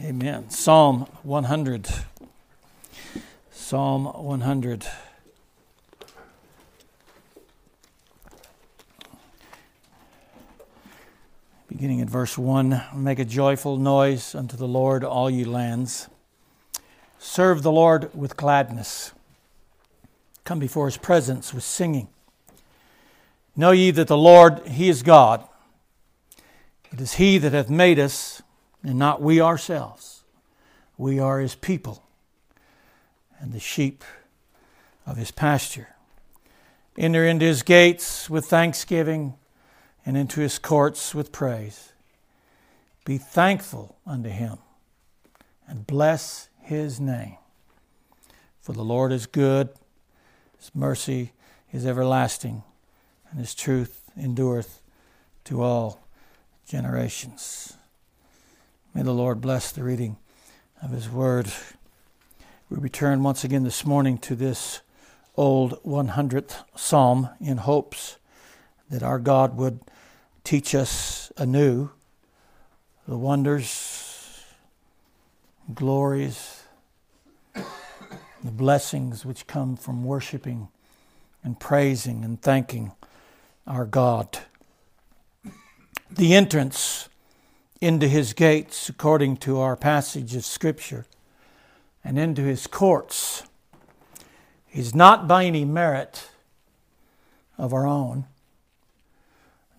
Amen. 0.00 0.48
Psalm 0.48 1.00
100. 1.22 1.86
Psalm 3.50 4.06
100. 4.06 4.86
Beginning 11.68 12.00
at 12.00 12.08
verse 12.08 12.38
1 12.38 12.82
Make 12.94 13.18
a 13.18 13.26
joyful 13.26 13.76
noise 13.76 14.34
unto 14.34 14.56
the 14.56 14.66
Lord, 14.66 15.04
all 15.04 15.28
ye 15.28 15.44
lands. 15.44 16.08
Serve 17.18 17.62
the 17.62 17.70
Lord 17.70 18.14
with 18.14 18.34
gladness. 18.34 19.12
Come 20.44 20.58
before 20.58 20.86
his 20.86 20.96
presence 20.96 21.52
with 21.52 21.64
singing. 21.64 22.08
Know 23.54 23.72
ye 23.72 23.90
that 23.90 24.08
the 24.08 24.16
Lord, 24.16 24.66
he 24.66 24.88
is 24.88 25.02
God. 25.02 25.46
It 26.90 26.98
is 26.98 27.14
he 27.14 27.36
that 27.36 27.52
hath 27.52 27.68
made 27.68 27.98
us, 27.98 28.40
and 28.82 28.98
not 28.98 29.22
we 29.22 29.40
ourselves. 29.40 30.22
We 30.96 31.18
are 31.18 31.40
his 31.40 31.54
people 31.54 32.02
and 33.38 33.52
the 33.52 33.60
sheep 33.60 34.04
of 35.06 35.16
his 35.16 35.30
pasture. 35.30 35.88
Enter 36.96 37.26
into 37.26 37.46
his 37.46 37.62
gates 37.62 38.28
with 38.28 38.46
thanksgiving 38.46 39.34
and 40.04 40.16
into 40.16 40.40
his 40.40 40.58
courts 40.58 41.14
with 41.14 41.32
praise. 41.32 41.92
Be 43.04 43.18
thankful 43.18 43.96
unto 44.06 44.28
him 44.28 44.58
and 45.66 45.86
bless 45.86 46.48
his 46.60 47.00
name. 47.00 47.36
For 48.60 48.72
the 48.72 48.84
Lord 48.84 49.10
is 49.10 49.26
good, 49.26 49.70
his 50.58 50.70
mercy 50.74 51.32
is 51.72 51.86
everlasting, 51.86 52.62
and 53.30 53.40
his 53.40 53.54
truth 53.54 54.10
endureth 54.16 54.80
to 55.44 55.62
all 55.62 56.06
generations. 56.68 57.76
May 58.94 59.02
the 59.02 59.12
Lord 59.12 59.40
bless 59.40 59.72
the 59.72 59.82
reading 59.82 60.18
of 60.82 60.90
his 60.90 61.08
word. 61.08 61.50
We 62.68 62.76
return 62.76 63.22
once 63.22 63.42
again 63.42 63.64
this 63.64 63.86
morning 63.86 64.18
to 64.18 64.34
this 64.34 64.82
old 65.34 65.82
100th 65.82 66.56
psalm 66.76 67.30
in 67.40 67.56
hopes 67.56 68.18
that 68.90 69.02
our 69.02 69.18
God 69.18 69.56
would 69.56 69.80
teach 70.44 70.74
us 70.74 71.32
anew 71.38 71.88
the 73.08 73.16
wonders, 73.16 74.44
glories, 75.72 76.64
the 77.54 77.62
blessings 78.44 79.24
which 79.24 79.46
come 79.46 79.74
from 79.74 80.04
worshiping 80.04 80.68
and 81.42 81.58
praising 81.58 82.26
and 82.26 82.42
thanking 82.42 82.92
our 83.66 83.86
God. 83.86 84.40
The 86.10 86.34
entrance 86.34 87.08
into 87.82 88.06
his 88.06 88.32
gates, 88.32 88.88
according 88.88 89.36
to 89.36 89.58
our 89.58 89.74
passage 89.74 90.36
of 90.36 90.44
Scripture, 90.44 91.04
and 92.04 92.16
into 92.16 92.42
his 92.42 92.68
courts 92.68 93.42
is 94.72 94.94
not 94.94 95.26
by 95.26 95.44
any 95.44 95.64
merit 95.64 96.30
of 97.58 97.74
our 97.74 97.84
own, 97.84 98.26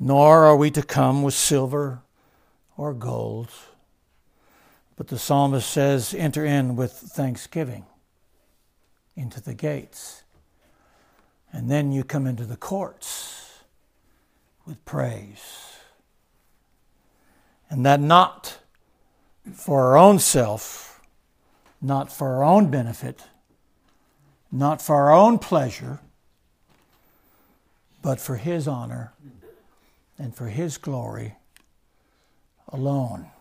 nor 0.02 0.44
are 0.44 0.58
we 0.58 0.70
to 0.70 0.84
come 0.84 1.24
with 1.24 1.34
silver 1.34 2.02
or 2.76 2.94
gold. 2.94 3.48
But 4.98 5.08
the 5.08 5.18
psalmist 5.18 5.70
says, 5.70 6.14
enter 6.14 6.44
in 6.44 6.76
with 6.76 6.92
thanksgiving 6.92 7.86
into 9.16 9.42
the 9.42 9.54
gates. 9.54 10.24
And 11.54 11.72
then 11.72 11.94
you 11.94 12.04
come 12.04 12.28
into 12.28 12.44
the 12.44 12.58
courts 12.58 13.60
with 14.66 14.84
praise. 14.84 15.73
And 17.74 17.84
that 17.88 18.00
not 18.00 18.60
for 19.52 19.82
our 19.82 19.98
own 19.98 20.20
self, 20.20 21.02
not 21.82 22.14
for 22.14 22.36
our 22.36 22.44
own 22.44 22.70
benefit, 22.70 23.24
not 24.52 24.80
for 24.80 24.96
our 24.96 25.12
own 25.12 25.40
pleasure, 25.40 26.00
but 28.04 28.20
for 28.20 28.36
His 28.36 28.68
honor 28.68 29.14
and 30.20 30.36
for 30.36 30.50
His 30.50 30.78
glory 30.78 31.34
alone. 32.70 33.32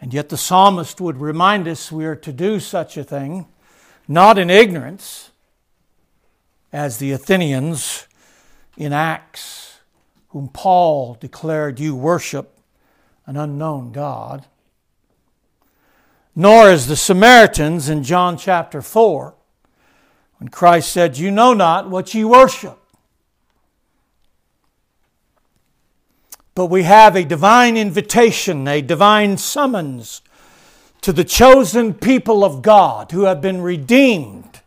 And 0.00 0.14
yet 0.14 0.30
the 0.30 0.38
psalmist 0.38 1.02
would 1.02 1.18
remind 1.20 1.68
us 1.68 1.92
we 1.92 2.06
are 2.06 2.16
to 2.16 2.32
do 2.32 2.60
such 2.60 2.96
a 2.96 3.04
thing, 3.04 3.44
not 4.08 4.38
in 4.38 4.48
ignorance, 4.48 5.32
as 6.72 6.96
the 6.96 7.12
Athenians 7.12 8.06
in 8.78 8.94
Acts, 8.94 9.67
whom 10.28 10.48
Paul 10.48 11.16
declared 11.20 11.80
you 11.80 11.94
worship 11.94 12.58
an 13.26 13.36
unknown 13.36 13.92
God, 13.92 14.46
nor 16.34 16.68
as 16.68 16.86
the 16.86 16.96
Samaritans 16.96 17.88
in 17.88 18.02
John 18.02 18.36
chapter 18.36 18.80
4, 18.80 19.34
when 20.38 20.48
Christ 20.48 20.92
said, 20.92 21.18
You 21.18 21.30
know 21.30 21.52
not 21.52 21.90
what 21.90 22.14
ye 22.14 22.24
worship. 22.24 22.78
But 26.54 26.66
we 26.66 26.84
have 26.84 27.14
a 27.14 27.24
divine 27.24 27.76
invitation, 27.76 28.66
a 28.66 28.82
divine 28.82 29.36
summons 29.36 30.22
to 31.02 31.12
the 31.12 31.24
chosen 31.24 31.94
people 31.94 32.44
of 32.44 32.62
God 32.62 33.12
who 33.12 33.24
have 33.24 33.40
been 33.40 33.60
redeemed 33.62 34.60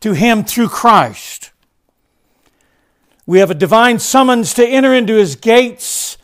to 0.00 0.12
Him 0.12 0.44
through 0.44 0.68
Christ. 0.68 1.52
We 3.28 3.38
have 3.38 3.52
a 3.52 3.54
divine 3.54 4.00
summons 4.00 4.54
to 4.54 4.66
enter 4.66 4.92
into 4.92 5.14
His 5.14 5.36
gates 5.36 6.18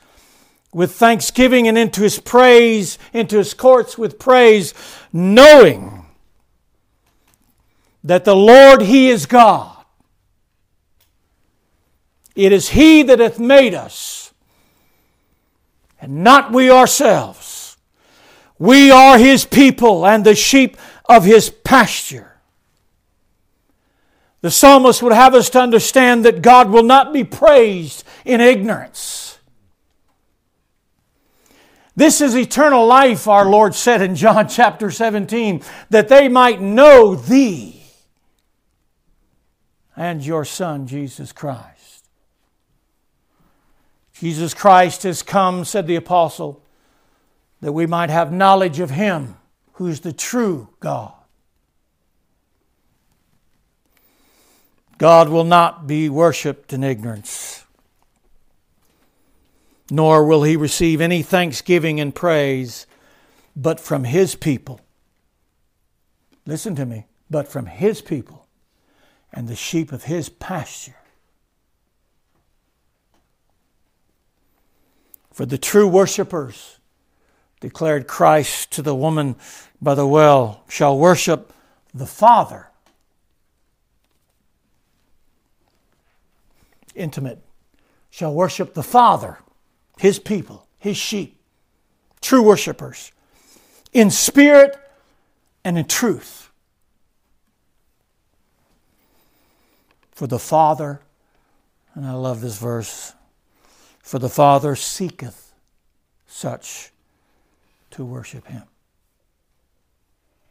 with 0.72 0.92
thanksgiving 0.94 1.68
and 1.68 1.78
into 1.78 2.00
His 2.00 2.18
praise, 2.18 2.98
into 3.12 3.38
His 3.38 3.54
courts 3.54 3.96
with 3.96 4.18
praise, 4.18 4.74
knowing 5.12 6.06
that 8.02 8.24
the 8.24 8.34
Lord, 8.34 8.82
He 8.82 9.10
is 9.10 9.26
God 9.26 9.74
it 12.34 12.52
is 12.52 12.70
He 12.70 13.02
that 13.04 13.20
hath 13.20 13.38
made 13.38 13.74
us, 13.74 14.32
and 16.00 16.24
not 16.24 16.52
we 16.52 16.70
ourselves. 16.70 17.76
We 18.58 18.90
are 18.90 19.18
His 19.18 19.44
people 19.44 20.06
and 20.06 20.24
the 20.24 20.34
sheep 20.34 20.76
of 21.08 21.24
His 21.24 21.50
pasture. 21.50 22.33
The 24.44 24.50
psalmist 24.50 25.02
would 25.02 25.14
have 25.14 25.34
us 25.34 25.48
to 25.48 25.58
understand 25.58 26.26
that 26.26 26.42
God 26.42 26.68
will 26.68 26.82
not 26.82 27.14
be 27.14 27.24
praised 27.24 28.04
in 28.26 28.42
ignorance. 28.42 29.38
This 31.96 32.20
is 32.20 32.36
eternal 32.36 32.86
life, 32.86 33.26
our 33.26 33.46
Lord 33.46 33.74
said 33.74 34.02
in 34.02 34.14
John 34.14 34.46
chapter 34.46 34.90
17, 34.90 35.62
that 35.88 36.08
they 36.08 36.28
might 36.28 36.60
know 36.60 37.14
Thee 37.14 37.80
and 39.96 40.22
your 40.22 40.44
Son, 40.44 40.86
Jesus 40.86 41.32
Christ. 41.32 42.04
Jesus 44.12 44.52
Christ 44.52 45.04
has 45.04 45.22
come, 45.22 45.64
said 45.64 45.86
the 45.86 45.96
apostle, 45.96 46.62
that 47.62 47.72
we 47.72 47.86
might 47.86 48.10
have 48.10 48.30
knowledge 48.30 48.78
of 48.78 48.90
Him 48.90 49.36
who's 49.72 50.00
the 50.00 50.12
true 50.12 50.68
God. 50.80 51.14
God 54.98 55.28
will 55.28 55.44
not 55.44 55.86
be 55.86 56.08
worshiped 56.08 56.72
in 56.72 56.84
ignorance, 56.84 57.64
nor 59.90 60.24
will 60.24 60.42
He 60.42 60.56
receive 60.56 61.00
any 61.00 61.22
thanksgiving 61.22 62.00
and 62.00 62.14
praise 62.14 62.86
but 63.56 63.80
from 63.80 64.04
His 64.04 64.34
people. 64.34 64.80
Listen 66.46 66.74
to 66.76 66.86
me, 66.86 67.06
but 67.30 67.48
from 67.48 67.66
His 67.66 68.02
people 68.02 68.46
and 69.32 69.48
the 69.48 69.56
sheep 69.56 69.92
of 69.92 70.04
His 70.04 70.28
pasture. 70.28 70.96
For 75.32 75.44
the 75.44 75.58
true 75.58 75.88
worshippers, 75.88 76.78
declared 77.60 78.06
Christ 78.06 78.70
to 78.72 78.82
the 78.82 78.94
woman 78.94 79.36
by 79.80 79.94
the 79.94 80.06
well, 80.06 80.62
shall 80.68 80.98
worship 80.98 81.52
the 81.92 82.06
Father. 82.06 82.68
Intimate, 86.94 87.40
shall 88.10 88.32
worship 88.32 88.74
the 88.74 88.82
Father, 88.82 89.38
his 89.98 90.18
people, 90.18 90.66
his 90.78 90.96
sheep, 90.96 91.40
true 92.20 92.42
worshippers, 92.42 93.12
in 93.92 94.10
spirit 94.10 94.76
and 95.64 95.78
in 95.78 95.84
truth. 95.86 96.50
For 100.12 100.26
the 100.26 100.38
Father, 100.38 101.00
and 101.94 102.06
I 102.06 102.12
love 102.12 102.40
this 102.40 102.58
verse, 102.58 103.14
for 104.00 104.18
the 104.18 104.28
Father 104.28 104.76
seeketh 104.76 105.52
such 106.26 106.92
to 107.90 108.04
worship 108.04 108.46
him. 108.46 108.62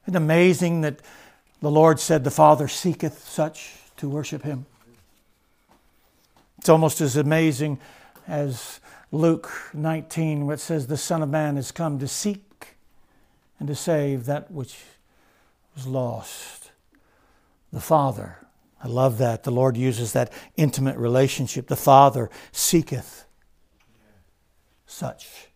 Isn't 0.05 0.15
amazing 0.17 0.81
that 0.81 0.99
the 1.61 1.71
Lord 1.71 1.99
said 1.99 2.23
the 2.23 2.31
Father 2.31 2.67
seeketh 2.67 3.25
such 3.27 3.75
to 3.97 4.09
worship 4.09 4.43
him? 4.43 4.65
It's 6.63 6.69
almost 6.69 7.01
as 7.01 7.17
amazing 7.17 7.77
as 8.25 8.79
Luke 9.11 9.51
19, 9.73 10.45
where 10.45 10.53
it 10.53 10.61
says, 10.61 10.87
The 10.87 10.95
Son 10.95 11.21
of 11.21 11.27
Man 11.27 11.57
has 11.57 11.73
come 11.73 11.99
to 11.99 12.07
seek 12.07 12.77
and 13.59 13.67
to 13.67 13.75
save 13.75 14.23
that 14.27 14.49
which 14.49 14.77
was 15.75 15.85
lost. 15.85 16.71
The 17.73 17.81
Father, 17.81 18.37
I 18.81 18.87
love 18.87 19.17
that. 19.17 19.43
The 19.43 19.51
Lord 19.51 19.75
uses 19.75 20.13
that 20.13 20.31
intimate 20.55 20.95
relationship. 20.95 21.67
The 21.67 21.75
Father 21.75 22.29
seeketh 22.53 23.25
such 24.85 25.49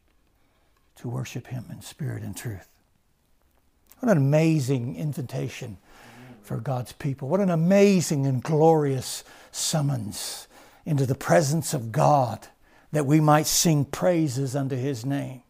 to 0.97 1.07
worship 1.07 1.47
Him 1.47 1.67
in 1.71 1.81
spirit 1.81 2.21
and 2.21 2.35
truth. 2.35 2.67
What 3.99 4.11
an 4.11 4.17
amazing 4.17 4.97
invitation 4.97 5.77
for 6.41 6.57
God's 6.57 6.91
people. 6.91 7.29
What 7.29 7.39
an 7.39 7.49
amazing 7.49 8.25
and 8.25 8.43
glorious 8.43 9.23
summons 9.53 10.49
into 10.87 11.05
the 11.05 11.13
presence 11.13 11.73
of 11.73 11.91
God 11.91 12.47
that 12.93 13.05
we 13.05 13.19
might 13.19 13.45
sing 13.45 13.83
praises 13.83 14.55
unto 14.55 14.77
His 14.77 15.05
name. 15.05 15.43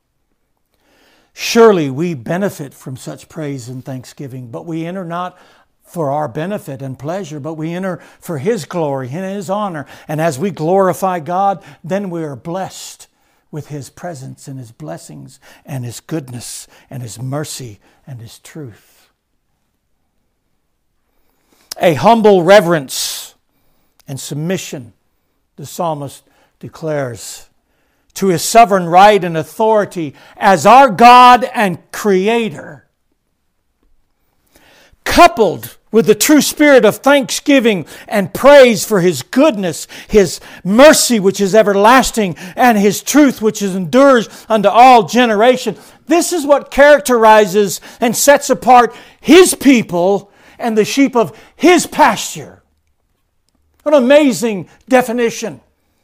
Surely 1.32 1.92
we 1.92 2.16
benefit 2.16 2.74
from 2.74 2.98
such 2.98 3.30
praise 3.30 3.70
and 3.70 3.86
thanksgiving, 3.86 4.50
but 4.50 4.66
we 4.66 4.84
enter 4.84 5.06
not 5.06 5.38
for 5.84 6.10
our 6.10 6.28
benefit 6.28 6.82
and 6.82 6.98
pleasure, 6.98 7.40
but 7.40 7.54
we 7.54 7.72
enter 7.72 7.98
for 8.20 8.40
His 8.40 8.66
glory 8.66 9.10
and 9.12 9.24
His 9.24 9.48
honor. 9.48 9.86
And 10.08 10.20
as 10.20 10.40
we 10.40 10.50
glorify 10.50 11.20
God, 11.20 11.64
then 11.84 12.10
we 12.10 12.24
are 12.24 12.36
blessed 12.36 13.08
with 13.52 13.68
His 13.68 13.92
presence 13.92 14.48
and 14.48 14.58
His 14.58 14.72
blessings 14.72 15.40
and 15.64 15.86
His 15.86 16.00
goodness 16.00 16.68
and 16.90 17.04
His 17.04 17.22
mercy 17.22 17.80
and 18.08 18.20
His 18.20 18.40
truth. 18.40 19.12
A 21.80 21.94
humble 21.94 22.42
reverence 22.42 23.36
and 24.08 24.20
submission, 24.20 24.94
the 25.58 25.66
psalmist 25.66 26.24
declares, 26.60 27.50
to 28.16 28.28
His 28.28 28.44
sovereign 28.44 28.88
right 28.88 29.24
and 29.24 29.38
authority 29.38 30.16
as 30.38 30.66
our 30.66 30.90
God 30.90 31.44
and 31.54 31.80
Creator 31.92 32.88
coupled 35.08 35.78
with 35.92 36.06
the 36.06 36.14
true 36.14 36.42
spirit 36.42 36.84
of 36.84 36.98
thanksgiving 36.98 37.86
and 38.08 38.34
praise 38.34 38.86
for 38.86 39.00
his 39.00 39.24
goodness, 39.24 39.88
his 40.10 40.40
mercy, 40.64 41.20
which 41.20 41.40
is 41.40 41.56
everlasting, 41.56 42.36
and 42.56 42.78
his 42.78 43.02
truth, 43.02 43.42
which 43.42 43.62
endures 43.62 44.46
unto 44.50 44.68
all 44.68 45.04
generation. 45.04 45.78
This 46.06 46.34
is 46.34 46.46
what 46.46 46.72
characterizes 46.72 47.80
and 48.02 48.16
sets 48.16 48.50
apart 48.50 48.94
his 49.22 49.56
people 49.56 50.30
and 50.60 50.78
the 50.78 50.86
sheep 50.86 51.16
of 51.16 51.36
his 51.56 51.88
pasture. 51.88 52.57
What 53.88 53.94
an 53.94 54.04
amazing 54.04 54.68
definition. 54.90 55.62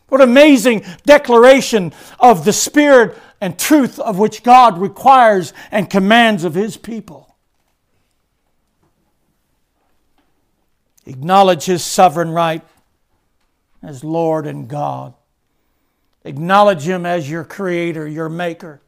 What 0.08 0.22
an 0.22 0.30
amazing 0.30 0.86
declaration 1.06 1.92
of 2.18 2.46
the 2.46 2.54
spirit 2.54 3.18
and 3.42 3.60
truth 3.60 4.00
of 4.00 4.18
which 4.18 4.42
God 4.42 4.78
requires 4.78 5.52
and 5.70 5.90
commands 5.90 6.46
of 6.46 6.54
his 6.54 6.78
people. 6.78 7.36
Acknowledge 11.06 11.66
His 11.66 11.84
sovereign 11.84 12.30
right 12.30 12.62
as 13.82 14.02
Lord 14.02 14.48
and 14.48 14.70
God. 14.70 15.14
Acknowledge 16.24 16.84
Him 16.84 17.06
as 17.06 17.30
your 17.30 17.44
Creator, 17.44 18.08
your 18.08 18.30
Maker. 18.30 18.80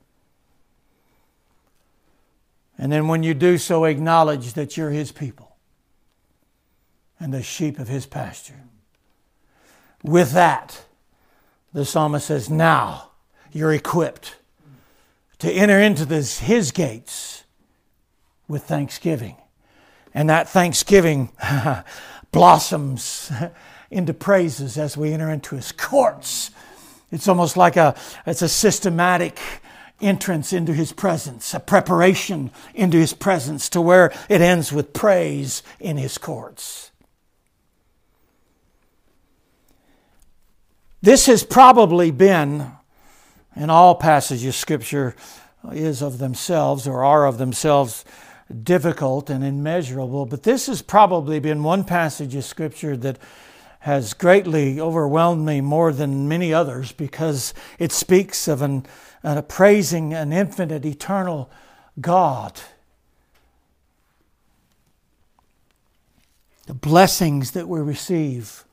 And 2.78 2.90
then 2.94 3.10
when 3.10 3.24
you 3.24 3.34
do 3.34 3.58
so, 3.58 3.84
acknowledge 3.84 4.54
that 4.54 4.78
you're 4.78 4.92
His 4.92 5.12
people 5.12 5.58
and 7.20 7.34
the 7.34 7.44
sheep 7.44 7.78
of 7.78 7.90
His 7.90 8.06
pasture. 8.06 8.65
With 10.06 10.34
that, 10.34 10.86
the 11.74 11.84
psalmist 11.84 12.28
says, 12.28 12.50
Now 12.50 13.12
you're 13.52 13.74
equipped 13.74 14.36
to 15.40 15.52
enter 15.52 15.80
into 15.80 16.06
this, 16.06 16.40
His 16.40 16.72
gates 16.72 17.44
with 18.48 18.64
thanksgiving 18.64 19.38
and 20.16 20.30
that 20.30 20.48
thanksgiving 20.48 21.30
blossoms 22.32 23.32
into 23.92 24.14
praises 24.14 24.78
as 24.78 24.98
we 24.98 25.12
enter 25.12 25.30
into 25.30 25.56
his 25.56 25.72
courts. 25.72 26.52
It's 27.12 27.28
almost 27.28 27.58
like 27.58 27.76
a 27.76 27.96
it's 28.26 28.42
a 28.42 28.50
systematic 28.50 29.40
entrance 30.02 30.52
into 30.52 30.74
his 30.74 30.92
presence, 30.92 31.54
a 31.54 31.60
preparation 31.60 32.52
into 32.74 32.98
his 32.98 33.14
presence 33.14 33.70
to 33.70 33.82
where 33.82 34.12
it 34.28 34.42
ends 34.42 34.72
with 34.72 34.94
praise 34.94 35.64
in 35.80 35.98
his 35.98 36.18
courts. 36.18 36.92
This 41.06 41.28
has 41.28 41.44
probably 41.44 42.10
been 42.10 42.72
in 43.56 43.70
all 43.70 43.94
passages 43.94 44.48
of 44.48 44.56
scripture 44.56 45.16
is 45.72 46.02
of 46.02 46.18
themselves 46.18 46.88
or 46.88 47.04
are 47.04 47.28
of 47.28 47.38
themselves 47.38 48.04
difficult 48.64 49.30
and 49.30 49.44
immeasurable, 49.44 50.26
but 50.26 50.42
this 50.42 50.66
has 50.66 50.82
probably 50.82 51.40
been 51.40 51.62
one 51.62 51.84
passage 51.84 52.34
of 52.34 52.44
Scripture 52.44 52.98
that 52.98 53.20
has 53.82 54.16
greatly 54.16 54.80
overwhelmed 54.80 55.46
me 55.46 55.62
more 55.62 55.94
than 55.94 56.28
many 56.28 56.52
others 56.52 56.92
because 56.92 57.54
it 57.78 57.92
speaks 57.92 58.48
of 58.48 58.64
an, 58.64 58.84
an 59.22 59.44
praising 59.44 60.12
an 60.12 60.34
infinite, 60.34 60.86
eternal 60.86 61.52
God. 62.02 62.60
The 66.66 66.74
blessings 66.74 67.52
that 67.52 67.68
we 67.68 67.80
receive 67.80 68.65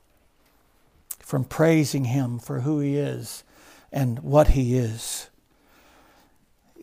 from 1.23 1.43
praising 1.43 2.05
Him 2.05 2.37
for 2.37 2.59
who 2.59 2.79
He 2.79 2.97
is 2.97 3.43
and 3.91 4.19
what 4.19 4.49
He 4.49 4.77
is 4.77 5.29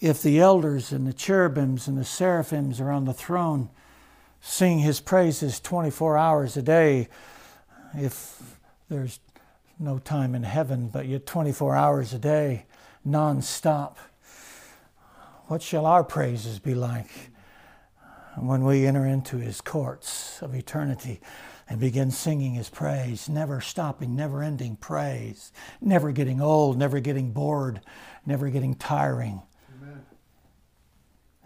if 0.00 0.22
the 0.22 0.40
elders 0.40 0.92
and 0.92 1.06
the 1.06 1.12
cherubims 1.12 1.86
and 1.86 1.96
the 1.98 2.04
seraphims 2.04 2.80
are 2.80 2.90
on 2.90 3.04
the 3.04 3.12
throne 3.12 3.68
sing 4.40 4.78
his 4.78 5.00
praises 5.00 5.60
24 5.60 6.16
hours 6.16 6.56
a 6.56 6.62
day, 6.62 7.08
if 7.94 8.56
there's 8.88 9.20
no 9.78 9.98
time 9.98 10.34
in 10.34 10.42
heaven, 10.42 10.88
but 10.88 11.06
yet 11.06 11.26
24 11.26 11.76
hours 11.76 12.14
a 12.14 12.18
day, 12.18 12.64
non-stop, 13.04 13.98
what 15.46 15.60
shall 15.60 15.84
our 15.84 16.02
praises 16.02 16.58
be 16.58 16.74
like 16.74 17.10
when 18.36 18.64
we 18.64 18.86
enter 18.86 19.04
into 19.04 19.36
his 19.36 19.60
courts 19.60 20.40
of 20.40 20.54
eternity? 20.54 21.20
And 21.70 21.78
begin 21.78 22.10
singing 22.10 22.54
his 22.54 22.68
praise, 22.68 23.28
never 23.28 23.60
stopping, 23.60 24.16
never 24.16 24.42
ending 24.42 24.74
praise, 24.74 25.52
never 25.80 26.10
getting 26.10 26.42
old, 26.42 26.76
never 26.76 26.98
getting 26.98 27.30
bored, 27.30 27.80
never 28.26 28.50
getting 28.50 28.74
tiring. 28.74 29.40
Amen. 29.80 30.04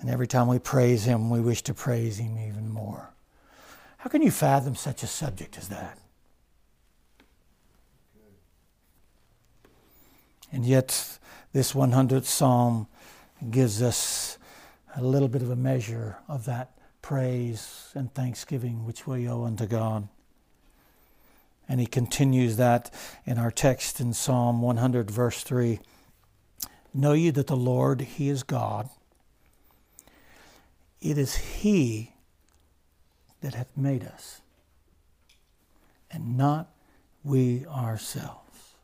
And 0.00 0.08
every 0.08 0.26
time 0.26 0.48
we 0.48 0.58
praise 0.58 1.04
Him, 1.04 1.28
we 1.28 1.40
wish 1.40 1.60
to 1.64 1.74
praise 1.74 2.18
Him 2.18 2.38
even 2.38 2.70
more. 2.70 3.12
How 3.98 4.08
can 4.08 4.22
you 4.22 4.30
fathom 4.30 4.74
such 4.74 5.02
a 5.02 5.06
subject 5.06 5.58
as 5.58 5.68
that? 5.68 5.98
And 10.50 10.64
yet, 10.64 11.18
this 11.52 11.74
100th 11.74 12.24
Psalm 12.24 12.86
gives 13.50 13.82
us 13.82 14.38
a 14.96 15.02
little 15.02 15.28
bit 15.28 15.42
of 15.42 15.50
a 15.50 15.56
measure 15.56 16.16
of 16.28 16.46
that 16.46 16.78
praise 17.02 17.90
and 17.94 18.12
thanksgiving 18.14 18.86
which 18.86 19.06
we 19.06 19.28
owe 19.28 19.44
unto 19.44 19.66
God. 19.66 20.08
And 21.68 21.80
he 21.80 21.86
continues 21.86 22.56
that 22.56 22.90
in 23.24 23.38
our 23.38 23.50
text 23.50 24.00
in 24.00 24.12
Psalm 24.12 24.60
100, 24.60 25.10
verse 25.10 25.42
3. 25.42 25.80
Know 26.96 27.12
ye 27.12 27.30
that 27.30 27.48
the 27.48 27.56
Lord, 27.56 28.02
He 28.02 28.28
is 28.28 28.44
God. 28.44 28.88
It 31.00 31.18
is 31.18 31.34
He 31.34 32.12
that 33.40 33.54
hath 33.54 33.76
made 33.76 34.04
us, 34.04 34.40
and 36.10 36.36
not 36.36 36.70
we 37.24 37.66
ourselves. 37.66 38.74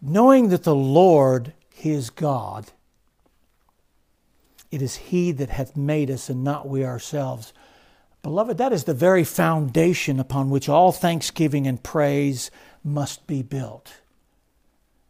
Knowing 0.00 0.48
that 0.50 0.62
the 0.62 0.74
Lord, 0.74 1.52
He 1.74 1.90
is 1.90 2.10
God, 2.10 2.66
it 4.70 4.80
is 4.80 4.96
He 4.96 5.32
that 5.32 5.50
hath 5.50 5.76
made 5.76 6.10
us, 6.10 6.30
and 6.30 6.44
not 6.44 6.68
we 6.68 6.84
ourselves. 6.84 7.52
Beloved, 8.24 8.58
that 8.58 8.72
is 8.72 8.84
the 8.84 8.94
very 8.94 9.22
foundation 9.22 10.18
upon 10.18 10.50
which 10.50 10.68
all 10.68 10.90
thanksgiving 10.90 11.66
and 11.66 11.80
praise 11.80 12.50
must 12.82 13.26
be 13.26 13.42
built 13.42 14.00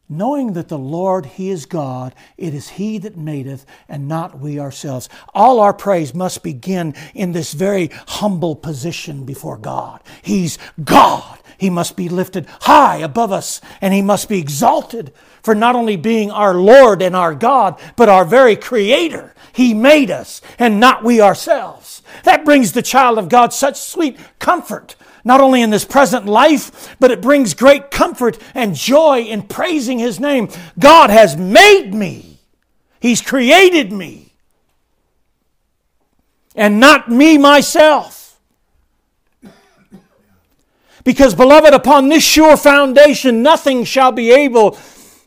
knowing 0.08 0.52
that 0.52 0.68
the 0.68 0.78
Lord, 0.78 1.26
He 1.26 1.50
is 1.50 1.66
God, 1.66 2.14
it 2.36 2.54
is 2.54 2.70
He 2.70 2.98
that 2.98 3.16
madeth, 3.16 3.64
and 3.88 4.08
not 4.08 4.38
we 4.38 4.58
ourselves. 4.58 5.08
All 5.34 5.60
our 5.60 5.72
praise 5.72 6.14
must 6.14 6.42
begin 6.42 6.94
in 7.14 7.32
this 7.32 7.52
very 7.52 7.90
humble 8.08 8.56
position 8.56 9.24
before 9.24 9.56
God. 9.56 10.00
He's 10.22 10.58
God. 10.82 11.38
He 11.58 11.70
must 11.70 11.96
be 11.96 12.08
lifted 12.08 12.46
high 12.62 12.98
above 12.98 13.32
us, 13.32 13.60
and 13.80 13.94
He 13.94 14.02
must 14.02 14.28
be 14.28 14.38
exalted 14.38 15.12
for 15.42 15.54
not 15.54 15.76
only 15.76 15.96
being 15.96 16.30
our 16.30 16.54
Lord 16.54 17.02
and 17.02 17.14
our 17.14 17.34
God, 17.34 17.78
but 17.96 18.08
our 18.08 18.24
very 18.24 18.56
Creator. 18.56 19.34
He 19.52 19.74
made 19.74 20.10
us, 20.10 20.40
and 20.58 20.80
not 20.80 21.04
we 21.04 21.20
ourselves. 21.20 22.02
That 22.24 22.44
brings 22.44 22.72
the 22.72 22.82
child 22.82 23.18
of 23.18 23.28
God 23.28 23.52
such 23.52 23.78
sweet 23.78 24.18
comfort 24.38 24.96
not 25.24 25.40
only 25.40 25.62
in 25.62 25.70
this 25.70 25.84
present 25.84 26.26
life, 26.26 26.94
but 27.00 27.10
it 27.10 27.22
brings 27.22 27.54
great 27.54 27.90
comfort 27.90 28.38
and 28.54 28.74
joy 28.74 29.20
in 29.20 29.42
praising 29.42 29.98
His 29.98 30.20
name. 30.20 30.48
God 30.78 31.10
has 31.10 31.36
made 31.36 31.94
me, 31.94 32.40
He's 33.00 33.22
created 33.22 33.90
me, 33.90 34.34
and 36.54 36.78
not 36.78 37.10
me 37.10 37.38
myself. 37.38 38.13
Because, 41.04 41.34
beloved, 41.34 41.74
upon 41.74 42.08
this 42.08 42.24
sure 42.24 42.56
foundation, 42.56 43.42
nothing 43.42 43.84
shall 43.84 44.10
be 44.10 44.32
able 44.32 44.78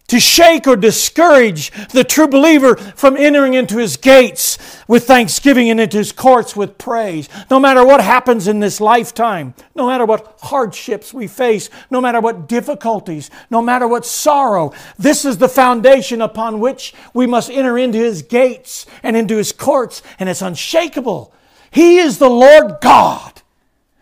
to 0.07 0.19
shake 0.19 0.65
or 0.67 0.77
discourage 0.77 1.69
the 1.89 2.03
true 2.03 2.27
believer 2.27 2.75
from 2.77 3.17
entering 3.17 3.53
into 3.53 3.77
his 3.77 3.97
gates 3.97 4.57
with 4.87 5.05
thanksgiving 5.05 5.69
and 5.69 5.81
into 5.81 5.97
his 5.97 6.13
courts 6.13 6.55
with 6.55 6.77
praise. 6.77 7.27
No 7.51 7.59
matter 7.59 7.85
what 7.85 8.01
happens 8.01 8.47
in 8.47 8.61
this 8.61 8.79
lifetime, 8.79 9.53
no 9.75 9.87
matter 9.87 10.05
what 10.05 10.37
hardships 10.41 11.13
we 11.13 11.27
face, 11.27 11.69
no 11.91 11.99
matter 11.99 12.21
what 12.21 12.47
difficulties, 12.47 13.29
no 13.49 13.61
matter 13.61 13.85
what 13.87 14.05
sorrow, 14.05 14.73
this 14.97 15.25
is 15.25 15.37
the 15.37 15.49
foundation 15.49 16.21
upon 16.21 16.61
which 16.61 16.93
we 17.13 17.27
must 17.27 17.49
enter 17.49 17.77
into 17.77 17.97
his 17.97 18.21
gates 18.21 18.85
and 19.03 19.17
into 19.17 19.35
his 19.35 19.51
courts, 19.51 20.01
and 20.19 20.29
it's 20.29 20.41
unshakable. 20.41 21.33
He 21.69 21.97
is 21.97 22.17
the 22.17 22.29
Lord 22.29 22.77
God. 22.81 23.41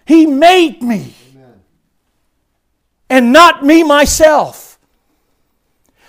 He 0.06 0.28
made 0.28 0.84
me. 0.84 1.16
And 3.10 3.32
not 3.32 3.66
me 3.66 3.84
myself. 3.84 4.80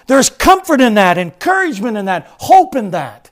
There's 0.07 0.31
comfort 0.31 0.81
in 0.81 0.95
that, 0.95 1.19
encouragement 1.19 1.97
in 1.97 2.05
that, 2.05 2.26
hope 2.38 2.76
in 2.76 2.91
that. 2.93 3.31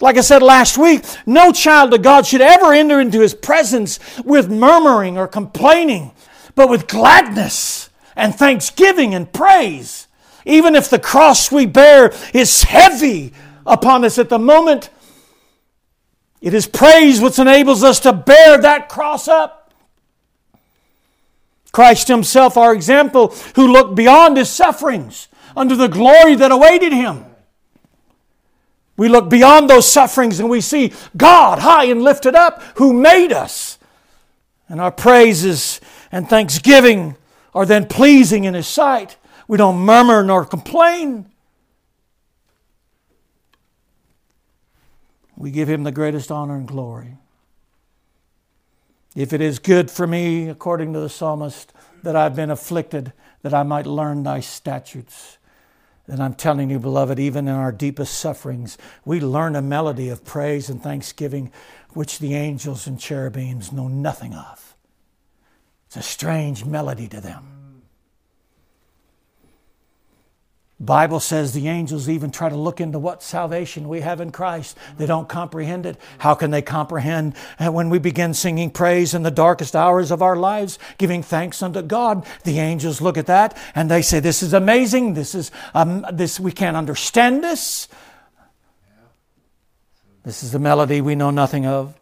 Like 0.00 0.16
I 0.16 0.22
said 0.22 0.42
last 0.42 0.76
week, 0.76 1.04
no 1.24 1.52
child 1.52 1.94
of 1.94 2.02
God 2.02 2.26
should 2.26 2.40
ever 2.40 2.72
enter 2.72 3.00
into 3.00 3.20
his 3.20 3.32
presence 3.32 4.00
with 4.24 4.50
murmuring 4.50 5.16
or 5.16 5.28
complaining, 5.28 6.12
but 6.54 6.68
with 6.68 6.88
gladness 6.88 7.90
and 8.16 8.34
thanksgiving 8.34 9.14
and 9.14 9.32
praise. 9.32 10.08
Even 10.44 10.74
if 10.74 10.90
the 10.90 10.98
cross 10.98 11.50
we 11.50 11.64
bear 11.64 12.12
is 12.34 12.64
heavy 12.64 13.32
upon 13.64 14.04
us 14.04 14.18
at 14.18 14.28
the 14.28 14.38
moment, 14.38 14.90
it 16.40 16.52
is 16.52 16.66
praise 16.66 17.20
which 17.20 17.38
enables 17.38 17.82
us 17.82 18.00
to 18.00 18.12
bear 18.12 18.58
that 18.58 18.88
cross 18.88 19.28
up. 19.28 19.63
Christ 21.74 22.06
Himself, 22.06 22.56
our 22.56 22.72
example, 22.72 23.34
who 23.56 23.66
looked 23.66 23.96
beyond 23.96 24.36
His 24.36 24.48
sufferings 24.48 25.26
under 25.56 25.74
the 25.74 25.88
glory 25.88 26.36
that 26.36 26.52
awaited 26.52 26.92
Him. 26.92 27.24
We 28.96 29.08
look 29.08 29.28
beyond 29.28 29.68
those 29.68 29.90
sufferings 29.90 30.38
and 30.38 30.48
we 30.48 30.60
see 30.60 30.92
God 31.16 31.58
high 31.58 31.86
and 31.86 32.00
lifted 32.00 32.36
up 32.36 32.62
who 32.76 32.92
made 32.92 33.32
us. 33.32 33.78
And 34.68 34.80
our 34.80 34.92
praises 34.92 35.80
and 36.12 36.30
thanksgiving 36.30 37.16
are 37.52 37.66
then 37.66 37.86
pleasing 37.86 38.44
in 38.44 38.54
His 38.54 38.68
sight. 38.68 39.16
We 39.48 39.58
don't 39.58 39.78
murmur 39.78 40.22
nor 40.22 40.44
complain. 40.44 41.28
We 45.36 45.50
give 45.50 45.68
Him 45.68 45.82
the 45.82 45.90
greatest 45.90 46.30
honor 46.30 46.54
and 46.54 46.68
glory. 46.68 47.18
If 49.14 49.32
it 49.32 49.40
is 49.40 49.58
good 49.58 49.90
for 49.90 50.06
me, 50.06 50.48
according 50.48 50.92
to 50.92 51.00
the 51.00 51.08
psalmist, 51.08 51.72
that 52.02 52.16
I've 52.16 52.34
been 52.34 52.50
afflicted, 52.50 53.12
that 53.42 53.54
I 53.54 53.62
might 53.62 53.86
learn 53.86 54.22
thy 54.22 54.40
statutes. 54.40 55.38
And 56.06 56.22
I'm 56.22 56.34
telling 56.34 56.68
you, 56.68 56.78
beloved, 56.78 57.18
even 57.18 57.48
in 57.48 57.54
our 57.54 57.72
deepest 57.72 58.18
sufferings, 58.18 58.76
we 59.04 59.20
learn 59.20 59.56
a 59.56 59.62
melody 59.62 60.08
of 60.08 60.24
praise 60.24 60.68
and 60.68 60.82
thanksgiving 60.82 61.50
which 61.90 62.18
the 62.18 62.34
angels 62.34 62.86
and 62.86 62.98
cherubims 63.00 63.72
know 63.72 63.88
nothing 63.88 64.34
of. 64.34 64.76
It's 65.86 65.96
a 65.96 66.02
strange 66.02 66.64
melody 66.64 67.08
to 67.08 67.20
them. 67.20 67.63
Bible 70.80 71.20
says 71.20 71.52
the 71.52 71.68
angels 71.68 72.08
even 72.08 72.32
try 72.32 72.48
to 72.48 72.56
look 72.56 72.80
into 72.80 72.98
what 72.98 73.22
salvation 73.22 73.88
we 73.88 74.00
have 74.00 74.20
in 74.20 74.32
Christ. 74.32 74.76
They 74.98 75.06
don't 75.06 75.28
comprehend 75.28 75.86
it. 75.86 75.96
How 76.18 76.34
can 76.34 76.50
they 76.50 76.62
comprehend 76.62 77.36
when 77.58 77.90
we 77.90 78.00
begin 78.00 78.34
singing 78.34 78.70
praise 78.70 79.14
in 79.14 79.22
the 79.22 79.30
darkest 79.30 79.76
hours 79.76 80.10
of 80.10 80.20
our 80.20 80.34
lives, 80.34 80.80
giving 80.98 81.22
thanks 81.22 81.62
unto 81.62 81.80
God? 81.80 82.26
The 82.42 82.58
angels 82.58 83.00
look 83.00 83.16
at 83.16 83.26
that 83.26 83.56
and 83.76 83.88
they 83.88 84.02
say, 84.02 84.18
"This 84.18 84.42
is 84.42 84.52
amazing. 84.52 85.14
This 85.14 85.34
is 85.34 85.52
um, 85.74 86.04
this. 86.12 86.40
We 86.40 86.50
can't 86.50 86.76
understand 86.76 87.44
this. 87.44 87.86
This 90.24 90.42
is 90.42 90.54
a 90.54 90.58
melody 90.58 91.00
we 91.00 91.14
know 91.14 91.30
nothing 91.30 91.66
of." 91.66 91.94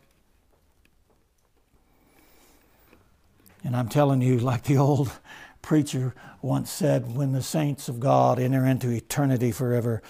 And 3.64 3.76
I'm 3.76 3.88
telling 3.88 4.22
you, 4.22 4.38
like 4.38 4.64
the 4.64 4.78
old 4.78 5.12
preacher 5.62 6.14
once 6.42 6.70
said, 6.70 7.16
When 7.16 7.32
the 7.32 7.42
saints 7.42 7.88
of 7.88 8.00
God 8.00 8.38
enter 8.38 8.66
into 8.66 8.90
eternity 8.90 9.52
forever, 9.52 10.02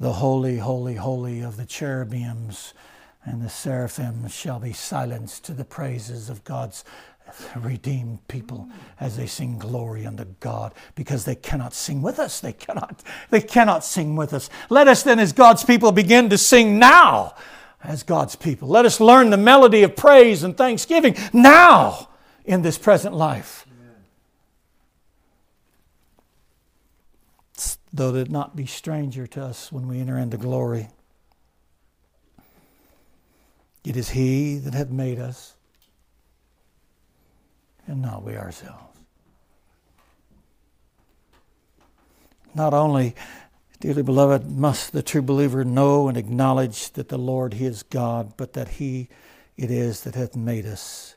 the 0.00 0.14
holy, 0.14 0.58
holy, 0.58 0.94
holy 0.94 1.40
of 1.40 1.56
the 1.56 1.66
cherubims 1.66 2.72
and 3.24 3.42
the 3.42 3.50
seraphim 3.50 4.26
shall 4.28 4.58
be 4.58 4.72
silenced 4.72 5.44
to 5.44 5.52
the 5.52 5.64
praises 5.64 6.28
of 6.30 6.42
God's 6.44 6.84
redeemed 7.56 8.26
people 8.28 8.68
as 9.00 9.16
they 9.16 9.26
sing 9.26 9.58
glory 9.58 10.04
unto 10.04 10.24
God 10.40 10.74
because 10.94 11.24
they 11.24 11.34
cannot 11.34 11.72
sing 11.72 12.02
with 12.02 12.18
us. 12.18 12.40
They 12.40 12.52
cannot 12.52 13.02
they 13.30 13.40
cannot 13.40 13.84
sing 13.84 14.16
with 14.16 14.32
us. 14.32 14.50
Let 14.70 14.88
us 14.88 15.02
then 15.02 15.18
as 15.18 15.32
God's 15.32 15.64
people 15.64 15.92
begin 15.92 16.30
to 16.30 16.38
sing 16.38 16.78
now 16.78 17.34
as 17.82 18.02
God's 18.02 18.36
people. 18.36 18.68
Let 18.68 18.86
us 18.86 19.00
learn 19.00 19.30
the 19.30 19.36
melody 19.36 19.82
of 19.82 19.96
praise 19.96 20.42
and 20.42 20.56
thanksgiving 20.56 21.16
now 21.32 22.08
in 22.44 22.62
this 22.62 22.76
present 22.76 23.14
life 23.14 23.66
though 27.92 28.14
it 28.14 28.30
not 28.30 28.56
be 28.56 28.66
stranger 28.66 29.26
to 29.26 29.44
us 29.44 29.70
when 29.70 29.86
we 29.86 30.00
enter 30.00 30.16
into 30.16 30.36
glory. 30.36 30.88
It 33.84 33.96
is 33.96 34.10
He 34.10 34.56
that 34.58 34.74
hath 34.74 34.90
made 34.90 35.18
us, 35.18 35.54
and 37.86 38.00
not 38.00 38.22
we 38.22 38.36
ourselves. 38.36 38.84
Not 42.54 42.74
only, 42.74 43.14
dearly 43.80 44.02
beloved, 44.02 44.50
must 44.50 44.92
the 44.92 45.02
true 45.02 45.22
believer 45.22 45.64
know 45.64 46.08
and 46.08 46.16
acknowledge 46.16 46.92
that 46.92 47.08
the 47.08 47.18
Lord 47.18 47.54
He 47.54 47.64
is 47.64 47.82
God, 47.82 48.34
but 48.36 48.52
that 48.52 48.68
He 48.68 49.08
it 49.56 49.70
is 49.70 50.02
that 50.02 50.14
hath 50.14 50.34
made 50.34 50.64
us, 50.64 51.14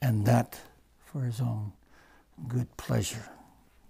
and 0.00 0.24
that 0.26 0.60
for 1.04 1.22
His 1.22 1.40
own 1.40 1.72
good 2.48 2.74
pleasure. 2.76 3.30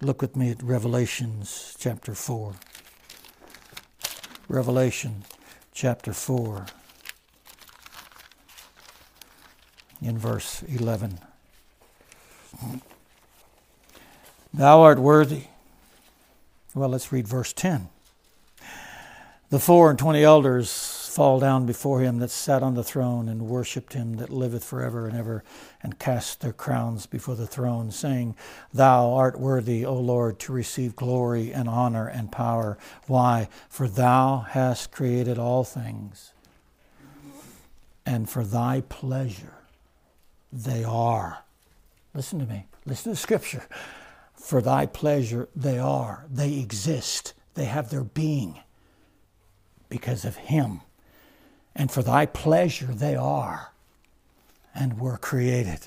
Look 0.00 0.22
with 0.22 0.36
me 0.36 0.50
at 0.50 0.62
Revelations 0.62 1.76
chapter 1.78 2.14
4. 2.14 2.54
Revelation 4.48 5.24
chapter 5.74 6.12
4, 6.12 6.66
in 10.00 10.16
verse 10.16 10.62
11. 10.62 11.18
Thou 14.54 14.80
art 14.80 14.98
worthy. 15.00 15.44
Well, 16.74 16.88
let's 16.88 17.12
read 17.12 17.26
verse 17.26 17.52
10. 17.52 17.88
The 19.50 19.58
four 19.58 19.90
and 19.90 19.98
twenty 19.98 20.22
elders 20.22 20.70
fall 21.18 21.40
down 21.40 21.66
before 21.66 22.00
him 22.00 22.20
that 22.20 22.30
sat 22.30 22.62
on 22.62 22.74
the 22.74 22.84
throne 22.84 23.28
and 23.28 23.48
worshipped 23.48 23.94
him 23.94 24.18
that 24.18 24.30
liveth 24.30 24.62
forever 24.62 25.08
and 25.08 25.18
ever, 25.18 25.42
and 25.82 25.98
cast 25.98 26.40
their 26.40 26.52
crowns 26.52 27.06
before 27.06 27.34
the 27.34 27.44
throne, 27.44 27.90
saying, 27.90 28.36
Thou 28.72 29.12
art 29.14 29.40
worthy, 29.40 29.84
O 29.84 29.94
Lord, 29.94 30.38
to 30.38 30.52
receive 30.52 30.94
glory 30.94 31.52
and 31.52 31.68
honor 31.68 32.06
and 32.06 32.30
power. 32.30 32.78
Why? 33.08 33.48
For 33.68 33.88
thou 33.88 34.46
hast 34.50 34.92
created 34.92 35.40
all 35.40 35.64
things, 35.64 36.34
and 38.06 38.30
for 38.30 38.44
thy 38.44 38.82
pleasure 38.82 39.54
they 40.52 40.84
are. 40.84 41.42
Listen 42.14 42.38
to 42.38 42.46
me. 42.46 42.66
Listen 42.86 43.02
to 43.02 43.10
the 43.10 43.16
scripture. 43.16 43.66
For 44.34 44.62
thy 44.62 44.86
pleasure 44.86 45.48
they 45.56 45.80
are. 45.80 46.26
They 46.30 46.60
exist. 46.60 47.34
They 47.54 47.64
have 47.64 47.90
their 47.90 48.04
being 48.04 48.60
because 49.88 50.24
of 50.24 50.36
him 50.36 50.82
and 51.78 51.92
for 51.92 52.02
thy 52.02 52.26
pleasure 52.26 52.86
they 52.86 53.14
are 53.14 53.72
and 54.74 54.98
were 54.98 55.16
created. 55.16 55.78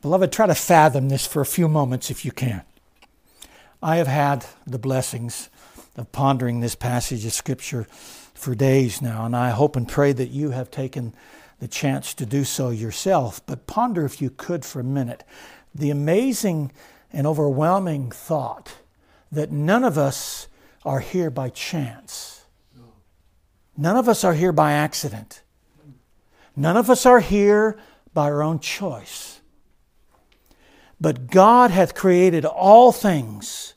Beloved, 0.00 0.32
try 0.32 0.46
to 0.46 0.54
fathom 0.54 1.08
this 1.08 1.26
for 1.26 1.42
a 1.42 1.46
few 1.46 1.68
moments 1.68 2.10
if 2.10 2.24
you 2.24 2.30
can. 2.30 2.62
I 3.82 3.96
have 3.96 4.06
had 4.06 4.46
the 4.66 4.78
blessings 4.78 5.50
of 5.96 6.12
pondering 6.12 6.60
this 6.60 6.76
passage 6.76 7.26
of 7.26 7.32
Scripture 7.32 7.86
for 8.34 8.54
days 8.54 9.02
now, 9.02 9.26
and 9.26 9.36
I 9.36 9.50
hope 9.50 9.76
and 9.76 9.86
pray 9.86 10.12
that 10.12 10.30
you 10.30 10.50
have 10.50 10.70
taken 10.70 11.12
the 11.58 11.68
chance 11.68 12.14
to 12.14 12.24
do 12.24 12.44
so 12.44 12.70
yourself. 12.70 13.44
But 13.44 13.66
ponder, 13.66 14.06
if 14.06 14.22
you 14.22 14.30
could, 14.30 14.64
for 14.64 14.80
a 14.80 14.84
minute, 14.84 15.24
the 15.74 15.90
amazing 15.90 16.72
and 17.12 17.26
overwhelming 17.26 18.10
thought 18.10 18.76
that 19.30 19.50
none 19.50 19.84
of 19.84 19.98
us 19.98 20.46
are 20.84 21.00
here 21.00 21.30
by 21.30 21.50
chance 21.50 22.39
None 23.80 23.96
of 23.96 24.10
us 24.10 24.24
are 24.24 24.34
here 24.34 24.52
by 24.52 24.72
accident. 24.72 25.42
None 26.54 26.76
of 26.76 26.90
us 26.90 27.06
are 27.06 27.20
here 27.20 27.78
by 28.12 28.24
our 28.24 28.42
own 28.42 28.58
choice. 28.58 29.40
But 31.00 31.28
God 31.28 31.70
hath 31.70 31.94
created 31.94 32.44
all 32.44 32.92
things, 32.92 33.72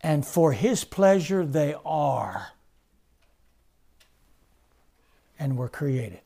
and 0.00 0.26
for 0.26 0.50
his 0.52 0.82
pleasure 0.82 1.46
they 1.46 1.76
are 1.86 2.48
and 5.38 5.56
were 5.56 5.68
created. 5.68 6.22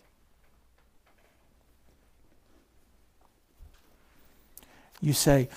You 5.03 5.13
say, 5.13 5.51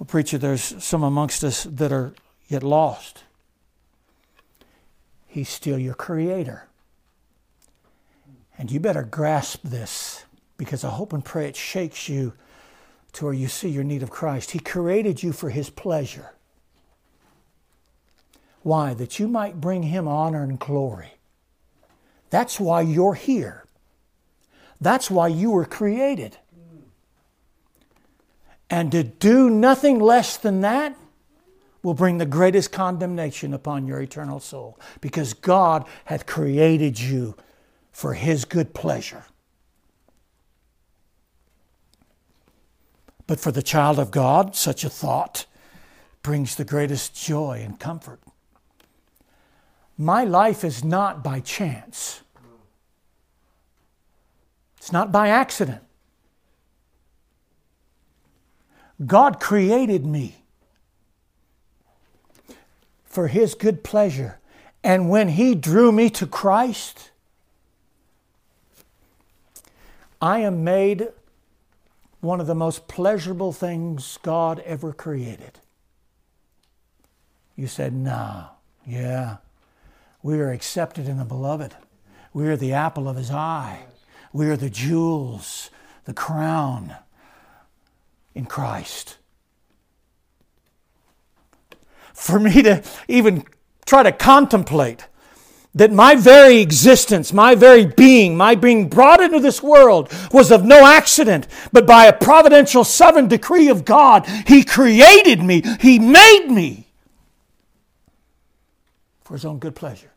well, 0.00 0.06
preacher, 0.08 0.36
there's 0.36 0.82
some 0.82 1.04
amongst 1.04 1.44
us 1.44 1.62
that 1.62 1.92
are 1.92 2.12
yet 2.48 2.64
lost. 2.64 3.22
He's 5.30 5.48
still 5.48 5.78
your 5.78 5.94
creator. 5.94 6.66
And 8.58 8.68
you 8.68 8.80
better 8.80 9.04
grasp 9.04 9.60
this 9.62 10.24
because 10.56 10.82
I 10.82 10.90
hope 10.90 11.12
and 11.12 11.24
pray 11.24 11.46
it 11.46 11.54
shakes 11.54 12.08
you 12.08 12.32
to 13.12 13.26
where 13.26 13.34
you 13.34 13.46
see 13.46 13.68
your 13.68 13.84
need 13.84 14.02
of 14.02 14.10
Christ. 14.10 14.50
He 14.50 14.58
created 14.58 15.22
you 15.22 15.32
for 15.32 15.50
His 15.50 15.70
pleasure. 15.70 16.32
Why? 18.62 18.92
That 18.92 19.20
you 19.20 19.28
might 19.28 19.60
bring 19.60 19.84
Him 19.84 20.08
honor 20.08 20.42
and 20.42 20.58
glory. 20.58 21.12
That's 22.30 22.58
why 22.58 22.80
you're 22.80 23.14
here. 23.14 23.64
That's 24.80 25.12
why 25.12 25.28
you 25.28 25.52
were 25.52 25.64
created. 25.64 26.38
And 28.68 28.90
to 28.90 29.04
do 29.04 29.48
nothing 29.48 30.00
less 30.00 30.36
than 30.36 30.60
that 30.62 30.96
will 31.82 31.94
bring 31.94 32.18
the 32.18 32.26
greatest 32.26 32.72
condemnation 32.72 33.54
upon 33.54 33.86
your 33.86 34.00
eternal 34.00 34.40
soul 34.40 34.78
because 35.00 35.32
God 35.32 35.86
hath 36.04 36.26
created 36.26 37.00
you 37.00 37.36
for 37.92 38.14
His 38.14 38.44
good 38.44 38.74
pleasure. 38.74 39.24
But 43.26 43.40
for 43.40 43.52
the 43.52 43.62
child 43.62 43.98
of 43.98 44.10
God, 44.10 44.56
such 44.56 44.84
a 44.84 44.90
thought 44.90 45.46
brings 46.22 46.56
the 46.56 46.64
greatest 46.64 47.14
joy 47.14 47.62
and 47.64 47.78
comfort. 47.78 48.20
My 49.96 50.24
life 50.24 50.64
is 50.64 50.82
not 50.82 51.22
by 51.22 51.40
chance. 51.40 52.22
It's 54.78 54.92
not 54.92 55.12
by 55.12 55.28
accident. 55.28 55.82
God 59.06 59.40
created 59.40 60.04
me 60.04 60.39
for 63.10 63.28
His 63.28 63.54
good 63.54 63.84
pleasure. 63.84 64.38
And 64.82 65.10
when 65.10 65.28
He 65.28 65.54
drew 65.54 65.92
me 65.92 66.08
to 66.10 66.26
Christ, 66.26 67.10
I 70.22 70.38
am 70.38 70.64
made 70.64 71.08
one 72.20 72.40
of 72.40 72.46
the 72.46 72.54
most 72.54 72.88
pleasurable 72.88 73.52
things 73.52 74.18
God 74.22 74.60
ever 74.60 74.92
created. 74.92 75.58
You 77.56 77.66
said, 77.66 77.92
no, 77.92 78.46
yeah. 78.86 79.38
We 80.22 80.38
are 80.38 80.50
accepted 80.50 81.08
in 81.08 81.18
the 81.18 81.24
beloved. 81.24 81.74
We 82.32 82.46
are 82.48 82.56
the 82.56 82.72
apple 82.72 83.08
of 83.08 83.16
his 83.16 83.30
eye. 83.30 83.84
We 84.32 84.48
are 84.48 84.56
the 84.56 84.70
jewels, 84.70 85.70
the 86.04 86.14
crown 86.14 86.94
in 88.34 88.46
Christ. 88.46 89.16
For 92.20 92.38
me 92.38 92.62
to 92.62 92.82
even 93.08 93.44
try 93.86 94.02
to 94.02 94.12
contemplate 94.12 95.06
that 95.74 95.90
my 95.90 96.16
very 96.16 96.58
existence, 96.58 97.32
my 97.32 97.54
very 97.54 97.86
being, 97.86 98.36
my 98.36 98.54
being 98.54 98.90
brought 98.90 99.22
into 99.22 99.40
this 99.40 99.62
world 99.62 100.12
was 100.30 100.52
of 100.52 100.62
no 100.62 100.84
accident, 100.84 101.48
but 101.72 101.86
by 101.86 102.04
a 102.04 102.12
providential 102.12 102.84
sovereign 102.84 103.26
decree 103.26 103.70
of 103.70 103.86
God, 103.86 104.26
He 104.46 104.64
created 104.64 105.42
me, 105.42 105.62
He 105.80 105.98
made 105.98 106.48
me 106.48 106.88
for 109.22 109.32
His 109.32 109.46
own 109.46 109.58
good 109.58 109.74
pleasure. 109.74 110.12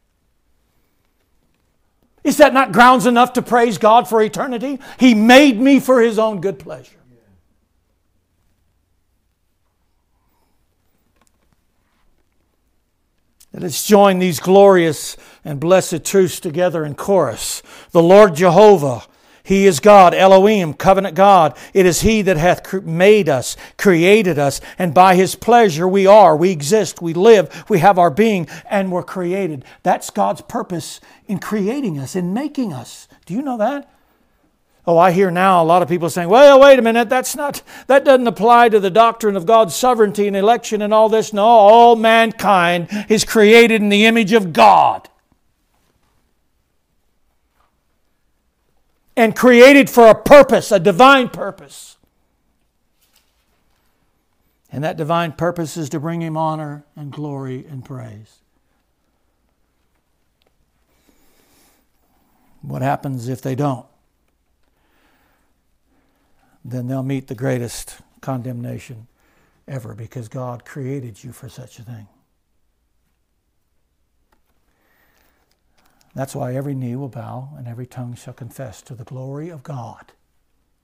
Is 2.26 2.36
that 2.38 2.54
not 2.54 2.74
grounds 2.74 3.06
enough 3.06 3.32
to 3.34 3.42
praise 3.42 3.78
God 3.78 4.10
for 4.10 4.22
eternity? 4.22 4.80
He 5.00 5.14
made 5.14 5.58
me 5.58 5.80
for 5.80 6.02
His 6.02 6.20
own 6.20 6.42
good 6.42 6.60
pleasure. 6.60 6.98
Let's 13.64 13.88
join 13.88 14.20
these 14.20 14.42
glorious 14.42 15.16
and 15.46 15.58
blessed 15.58 16.04
truths 16.04 16.42
together 16.42 16.84
in 16.84 16.96
chorus. 16.96 17.64
The 17.92 18.04
Lord 18.04 18.36
Jehovah, 18.36 19.04
He 19.42 19.68
is 19.68 19.80
God, 19.80 20.14
Elohim, 20.14 20.74
covenant 20.74 21.16
God. 21.16 21.58
It 21.74 21.86
is 21.86 22.02
He 22.02 22.22
that 22.24 22.36
hath 22.36 22.84
made 22.84 23.30
us, 23.30 23.56
created 23.78 24.38
us, 24.38 24.60
and 24.78 24.94
by 24.94 25.16
His 25.16 25.36
pleasure 25.36 25.88
we 25.88 26.06
are, 26.06 26.36
we 26.36 26.52
exist, 26.52 27.02
we 27.02 27.14
live, 27.14 27.64
we 27.70 27.80
have 27.80 27.98
our 27.98 28.10
being, 28.10 28.50
and 28.70 28.92
we're 28.92 29.02
created. 29.02 29.64
That's 29.82 30.10
God's 30.10 30.42
purpose 30.42 31.00
in 31.28 31.40
creating 31.40 31.98
us, 31.98 32.18
in 32.18 32.34
making 32.34 32.74
us. 32.74 33.08
Do 33.26 33.34
you 33.34 33.42
know 33.42 33.56
that? 33.60 33.90
Oh, 34.86 34.98
I 34.98 35.12
hear 35.12 35.32
now 35.32 35.64
a 35.64 35.66
lot 35.66 35.82
of 35.82 35.88
people 35.88 36.10
saying, 36.10 36.28
well, 36.28 36.60
wait 36.60 36.78
a 36.78 36.82
minute, 36.82 37.08
that's 37.08 37.38
not, 37.38 37.62
that 37.88 38.04
doesn't 38.04 38.28
apply 38.28 38.68
to 38.70 38.82
the 38.82 38.90
doctrine 38.90 39.38
of 39.38 39.46
God's 39.46 39.74
sovereignty 39.74 40.28
and 40.28 40.36
election 40.36 40.82
and 40.82 40.94
all 40.94 41.08
this. 41.08 41.32
No, 41.32 41.46
all 41.46 41.96
mankind 41.96 42.90
is 43.08 43.24
created 43.24 43.82
in 43.82 43.88
the 43.88 44.06
image 44.06 44.34
of 44.34 44.52
God. 44.52 45.08
And 49.16 49.36
created 49.36 49.90
for 49.90 50.08
a 50.08 50.16
purpose, 50.16 50.72
a 50.72 50.80
divine 50.80 51.30
purpose. 51.30 51.98
And 54.70 54.84
that 54.84 54.98
divine 54.98 55.34
purpose 55.34 55.78
is 55.78 55.88
to 55.90 56.00
bring 56.00 56.22
Him 56.22 56.36
honor 56.36 56.84
and 56.96 57.12
glory 57.12 57.66
and 57.70 57.86
praise. 57.86 58.40
What 62.64 62.82
happens 62.82 63.30
if 63.30 63.42
they 63.42 63.56
don't? 63.56 63.86
Then 66.64 66.88
they'll 66.88 67.04
meet 67.04 67.28
the 67.28 67.36
greatest 67.36 67.98
condemnation 68.22 69.08
ever 69.68 69.94
because 69.94 70.28
God 70.28 70.66
created 70.66 71.24
you 71.24 71.32
for 71.32 71.50
such 71.50 71.80
a 71.80 71.84
thing. 71.84 72.08
That's 76.16 76.36
why 76.36 76.56
every 76.56 76.76
knee 76.76 76.96
will 76.96 77.10
bow 77.10 77.50
and 77.58 77.68
every 77.68 77.88
tongue 77.88 78.16
shall 78.16 78.34
confess 78.34 78.82
to 78.84 78.94
the 78.94 79.04
glory 79.04 79.50
of 79.50 79.64
God. 79.64 80.12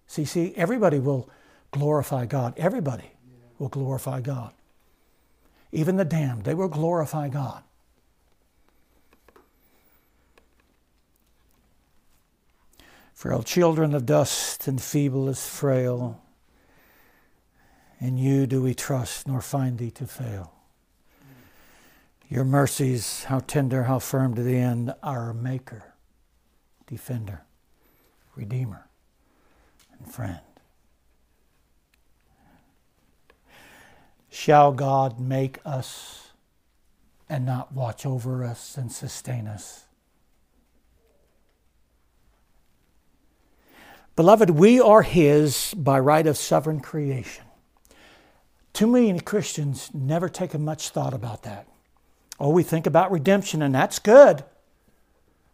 See, 0.07 0.25
see, 0.25 0.53
everybody 0.55 0.99
will 0.99 1.29
glorify 1.71 2.25
God. 2.25 2.53
Everybody 2.57 3.11
will 3.59 3.69
glorify 3.69 4.21
God. 4.21 4.53
Even 5.71 5.97
the 5.97 6.05
damned, 6.05 6.45
they 6.45 6.55
will 6.55 6.67
glorify 6.67 7.29
God. 7.29 7.63
Frail 13.19 13.43
children 13.43 13.93
of 13.93 14.05
dust 14.05 14.65
and 14.65 14.81
feeble 14.81 15.27
as 15.27 15.45
frail. 15.45 16.21
In 17.99 18.15
you 18.15 18.47
do 18.47 18.61
we 18.61 18.73
trust, 18.73 19.27
nor 19.27 19.41
find 19.41 19.77
thee 19.77 19.91
to 19.91 20.07
fail. 20.07 20.53
Your 22.29 22.45
mercies, 22.45 23.25
how 23.25 23.39
tender, 23.39 23.83
how 23.83 23.99
firm 23.99 24.35
to 24.35 24.41
the 24.41 24.55
end, 24.55 24.93
our 25.03 25.33
Maker, 25.33 25.95
Defender, 26.87 27.41
Redeemer, 28.37 28.87
and 29.97 30.09
Friend. 30.09 30.39
Shall 34.29 34.71
God 34.71 35.19
make 35.19 35.59
us 35.65 36.29
and 37.27 37.45
not 37.45 37.73
watch 37.73 38.05
over 38.05 38.45
us 38.45 38.77
and 38.77 38.89
sustain 38.89 39.45
us? 39.45 39.88
Beloved, 44.19 44.49
we 44.49 44.81
are 44.81 45.01
His 45.01 45.73
by 45.73 45.97
right 45.97 46.27
of 46.27 46.35
sovereign 46.35 46.81
creation. 46.81 47.45
Too 48.73 48.85
many 48.85 49.17
Christians 49.21 49.89
never 49.93 50.27
take 50.27 50.53
much 50.59 50.89
thought 50.89 51.13
about 51.13 51.43
that. 51.43 51.69
Oh, 52.37 52.49
we 52.49 52.61
think 52.61 52.85
about 52.85 53.13
redemption, 53.13 53.61
and 53.61 53.73
that's 53.73 53.97
good. 53.97 54.43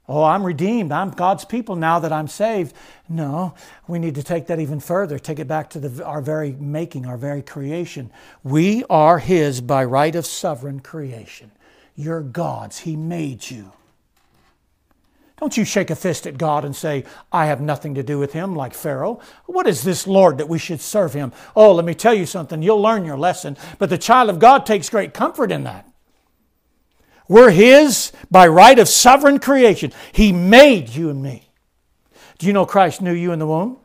Oh, 0.09 0.23
I'm 0.23 0.43
redeemed. 0.43 0.91
I'm 0.91 1.11
God's 1.11 1.45
people 1.45 1.75
now 1.75 1.99
that 1.99 2.11
I'm 2.11 2.27
saved. 2.27 2.73
No, 3.07 3.53
we 3.87 3.99
need 3.99 4.15
to 4.15 4.23
take 4.23 4.47
that 4.47 4.59
even 4.59 4.79
further, 4.79 5.19
take 5.19 5.37
it 5.37 5.47
back 5.47 5.69
to 5.69 5.79
the, 5.79 6.03
our 6.03 6.21
very 6.21 6.53
making, 6.53 7.05
our 7.05 7.17
very 7.17 7.43
creation. 7.43 8.09
We 8.43 8.83
are 8.89 9.19
His 9.19 9.61
by 9.61 9.85
right 9.85 10.15
of 10.15 10.25
sovereign 10.25 10.79
creation. 10.79 11.51
You're 11.95 12.23
God's. 12.23 12.79
He 12.79 12.95
made 12.95 13.47
you. 13.47 13.73
Don't 15.39 15.57
you 15.57 15.65
shake 15.65 15.89
a 15.89 15.95
fist 15.95 16.25
at 16.25 16.37
God 16.37 16.63
and 16.63 16.73
say, 16.75 17.03
I 17.31 17.47
have 17.47 17.59
nothing 17.59 17.95
to 17.95 18.03
do 18.03 18.17
with 18.17 18.31
him, 18.31 18.55
like 18.55 18.73
Pharaoh. 18.73 19.19
What 19.47 19.67
is 19.67 19.83
this 19.83 20.07
Lord 20.07 20.37
that 20.37 20.47
we 20.47 20.57
should 20.57 20.79
serve 20.79 21.13
him? 21.13 21.33
Oh, 21.55 21.73
let 21.73 21.83
me 21.83 21.93
tell 21.93 22.13
you 22.13 22.25
something. 22.25 22.61
You'll 22.61 22.81
learn 22.81 23.03
your 23.03 23.17
lesson. 23.17 23.57
But 23.77 23.89
the 23.89 23.97
child 23.97 24.29
of 24.29 24.39
God 24.39 24.65
takes 24.65 24.89
great 24.89 25.13
comfort 25.13 25.51
in 25.51 25.65
that. 25.65 25.89
We're 27.27 27.51
his 27.51 28.13
by 28.31 28.47
right 28.47 28.79
of 28.79 28.87
sovereign 28.87 29.39
creation. 29.39 29.91
He 30.13 30.31
made 30.31 30.89
you 30.89 31.09
and 31.09 31.21
me. 31.21 31.49
Do 32.37 32.47
you 32.47 32.53
know 32.53 32.65
Christ 32.65 33.01
knew 33.01 33.13
you 33.13 33.31
in 33.31 33.39
the 33.39 33.47
womb? 33.47 33.77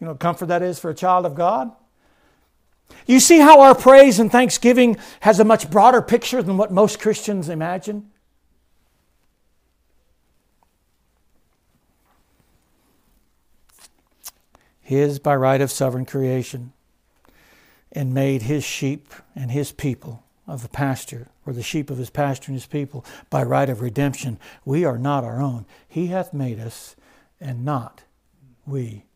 You 0.00 0.06
know 0.06 0.14
comfort 0.14 0.46
that 0.46 0.62
is 0.62 0.78
for 0.78 0.90
a 0.90 0.94
child 0.94 1.24
of 1.24 1.34
God? 1.34 1.72
You 3.06 3.20
see 3.20 3.38
how 3.38 3.60
our 3.60 3.74
praise 3.74 4.18
and 4.18 4.30
thanksgiving 4.30 4.98
has 5.20 5.40
a 5.40 5.44
much 5.44 5.70
broader 5.70 6.02
picture 6.02 6.42
than 6.42 6.56
what 6.56 6.72
most 6.72 7.00
Christians 7.00 7.48
imagine? 7.48 8.10
His 14.86 15.18
by 15.18 15.34
right 15.34 15.60
of 15.60 15.72
sovereign 15.72 16.06
creation, 16.06 16.72
and 17.90 18.14
made 18.14 18.42
his 18.42 18.62
sheep 18.62 19.12
and 19.34 19.50
his 19.50 19.72
people 19.72 20.22
of 20.46 20.62
the 20.62 20.68
pasture, 20.68 21.26
or 21.44 21.52
the 21.52 21.60
sheep 21.60 21.90
of 21.90 21.98
his 21.98 22.08
pasture 22.08 22.52
and 22.52 22.56
his 22.56 22.68
people, 22.68 23.04
by 23.28 23.42
right 23.42 23.68
of 23.68 23.80
redemption. 23.80 24.38
We 24.64 24.84
are 24.84 24.96
not 24.96 25.24
our 25.24 25.42
own. 25.42 25.66
He 25.88 26.06
hath 26.06 26.32
made 26.32 26.60
us, 26.60 26.94
and 27.40 27.64
not 27.64 28.04
we 28.64 29.06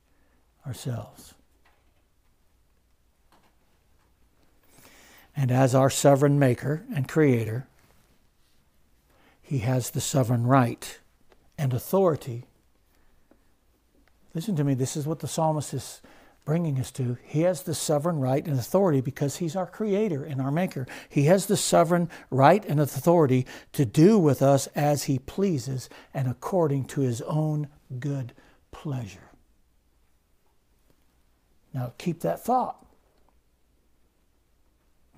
ourselves. 0.67 1.35
And 5.37 5.53
as 5.53 5.73
our 5.73 5.89
sovereign 5.89 6.37
maker 6.37 6.85
and 6.93 7.07
creator, 7.07 7.69
he 9.41 9.59
has 9.59 9.91
the 9.91 10.01
sovereign 10.01 10.49
right 10.49 10.99
and 11.57 11.73
authority. 11.73 12.47
Listen 14.35 14.57
to 14.57 14.65
me, 14.65 14.75
this 14.75 14.97
is 14.97 15.07
what 15.07 15.21
the 15.21 15.29
psalmist 15.29 15.75
is 15.75 16.01
bringing 16.45 16.79
us 16.79 16.91
to. 16.93 17.19
He 17.23 17.43
has 17.43 17.63
the 17.63 17.75
sovereign 17.75 18.19
right 18.19 18.45
and 18.45 18.59
authority 18.59 19.01
because 19.01 19.37
he's 19.37 19.57
our 19.57 19.67
creator 19.67 20.25
and 20.25 20.41
our 20.41 20.51
maker. 20.51 20.87
He 21.09 21.25
has 21.25 21.47
the 21.47 21.57
sovereign 21.57 22.09
right 22.31 22.65
and 22.65 22.81
authority 22.81 23.47
to 23.73 23.85
do 23.85 24.19
with 24.19 24.43
us 24.43 24.67
as 24.69 25.05
he 25.05 25.19
pleases 25.19 25.89
and 26.15 26.29
according 26.29 26.87
to 26.87 27.03
his 27.03 27.21
own 27.23 27.69
good 27.99 28.33
pleasure. 28.71 29.31
Now, 31.73 31.93
keep 31.99 32.21
that 32.21 32.45
thought. 32.45 32.85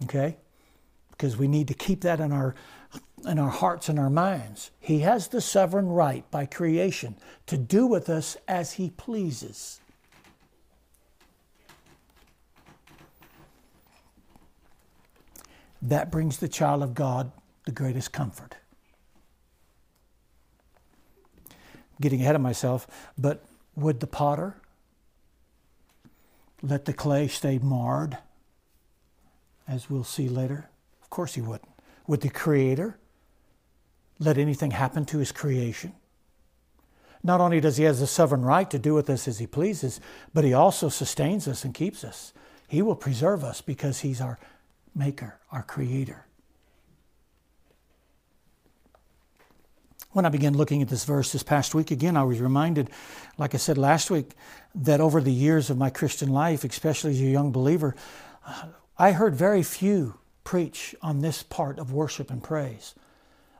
Okay? 0.05 0.37
Because 1.11 1.37
we 1.37 1.49
need 1.49 1.69
to 1.69 1.75
keep 1.75 2.03
that 2.03 2.21
in 2.21 2.33
our 2.33 2.55
in 3.27 3.39
our 3.39 3.51
hearts 3.51 3.89
and 3.89 3.99
our 3.99 4.11
minds. 4.11 4.71
He 4.81 5.01
has 5.01 5.29
the 5.29 5.41
sovereign 5.41 5.89
right 5.89 6.29
by 6.31 6.47
creation 6.47 7.17
to 7.47 7.57
do 7.57 7.87
with 7.87 8.09
us 8.09 8.37
as 8.49 8.73
he 8.73 8.91
pleases. 8.91 9.81
That 15.81 16.13
brings 16.13 16.39
the 16.39 16.49
child 16.49 16.83
of 16.83 16.95
God 16.95 17.33
the 17.65 17.73
greatest 17.73 18.13
comfort. 18.13 18.57
Getting 22.01 22.21
ahead 22.21 22.37
of 22.37 22.41
myself, 22.41 22.87
but 23.19 23.45
would 23.77 24.01
the 24.01 24.07
potter 24.07 24.57
let 26.63 26.85
the 26.85 26.93
clay 26.93 27.27
stay 27.27 27.59
marred, 27.59 28.19
as 29.67 29.91
we'll 29.91 30.05
see 30.05 30.29
later? 30.29 30.69
Of 31.03 31.11
course 31.11 31.35
he 31.35 31.41
wouldn't. 31.41 31.69
Would 32.07 32.21
the 32.21 32.31
Creator 32.31 32.99
let 34.19 34.39
anything 34.39 34.73
happen 34.73 35.05
to 35.07 35.19
his 35.19 35.33
creation? 35.33 35.95
Not 37.23 37.41
only 37.41 37.61
does 37.61 37.77
he 37.77 37.85
have 37.85 37.99
the 37.99 38.07
sovereign 38.07 38.45
right 38.45 38.69
to 38.71 38.79
do 38.79 38.95
with 38.95 39.09
us 39.09 39.29
as 39.29 39.39
he 39.39 39.47
pleases, 39.47 40.01
but 40.35 40.45
he 40.45 40.53
also 40.53 40.89
sustains 40.89 41.47
us 41.47 41.65
and 41.65 41.73
keeps 41.73 42.03
us. 42.03 42.33
He 42.67 42.83
will 42.83 42.97
preserve 42.97 43.45
us 43.45 43.61
because 43.61 44.01
he's 44.01 44.21
our 44.21 44.39
maker, 44.95 45.39
our 45.53 45.63
creator. 45.63 46.27
When 50.11 50.27
I 50.27 50.31
began 50.31 50.55
looking 50.55 50.83
at 50.83 50.89
this 50.89 51.05
verse 51.05 51.33
this 51.33 51.43
past 51.43 51.75
week, 51.75 51.91
again, 51.91 52.17
I 52.17 52.25
was 52.25 52.41
reminded, 52.41 52.91
like 53.39 53.55
I 53.55 53.59
said 53.59 53.79
last 53.79 54.11
week, 54.11 54.33
that 54.75 55.01
over 55.01 55.21
the 55.21 55.33
years 55.33 55.71
of 55.71 55.79
my 55.79 55.91
Christian 55.91 56.29
life, 56.29 56.65
especially 56.65 57.13
as 57.13 57.21
a 57.21 57.25
young 57.25 57.51
believer, 57.51 57.95
I 58.99 59.13
heard 59.13 59.35
very 59.35 59.63
few 59.63 60.19
preach 60.45 60.95
on 61.01 61.21
this 61.21 61.43
part 61.43 61.79
of 61.79 61.93
worship 61.93 62.31
and 62.31 62.43
praise. 62.43 62.95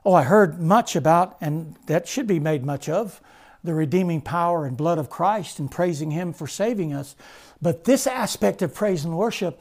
Oh, 0.05 0.13
I 0.13 0.23
heard 0.23 0.59
much 0.59 0.95
about, 0.95 1.37
and 1.39 1.75
that 1.87 2.07
should 2.07 2.27
be 2.27 2.39
made 2.39 2.65
much 2.65 2.89
of, 2.89 3.21
the 3.63 3.73
redeeming 3.73 4.21
power 4.21 4.65
and 4.65 4.75
blood 4.75 4.97
of 4.97 5.09
Christ 5.09 5.59
and 5.59 5.71
praising 5.71 6.11
Him 6.11 6.33
for 6.33 6.47
saving 6.47 6.93
us. 6.93 7.15
But 7.61 7.85
this 7.85 8.05
aspect 8.05 8.61
of 8.61 8.75
praise 8.75 9.05
and 9.05 9.17
worship 9.17 9.59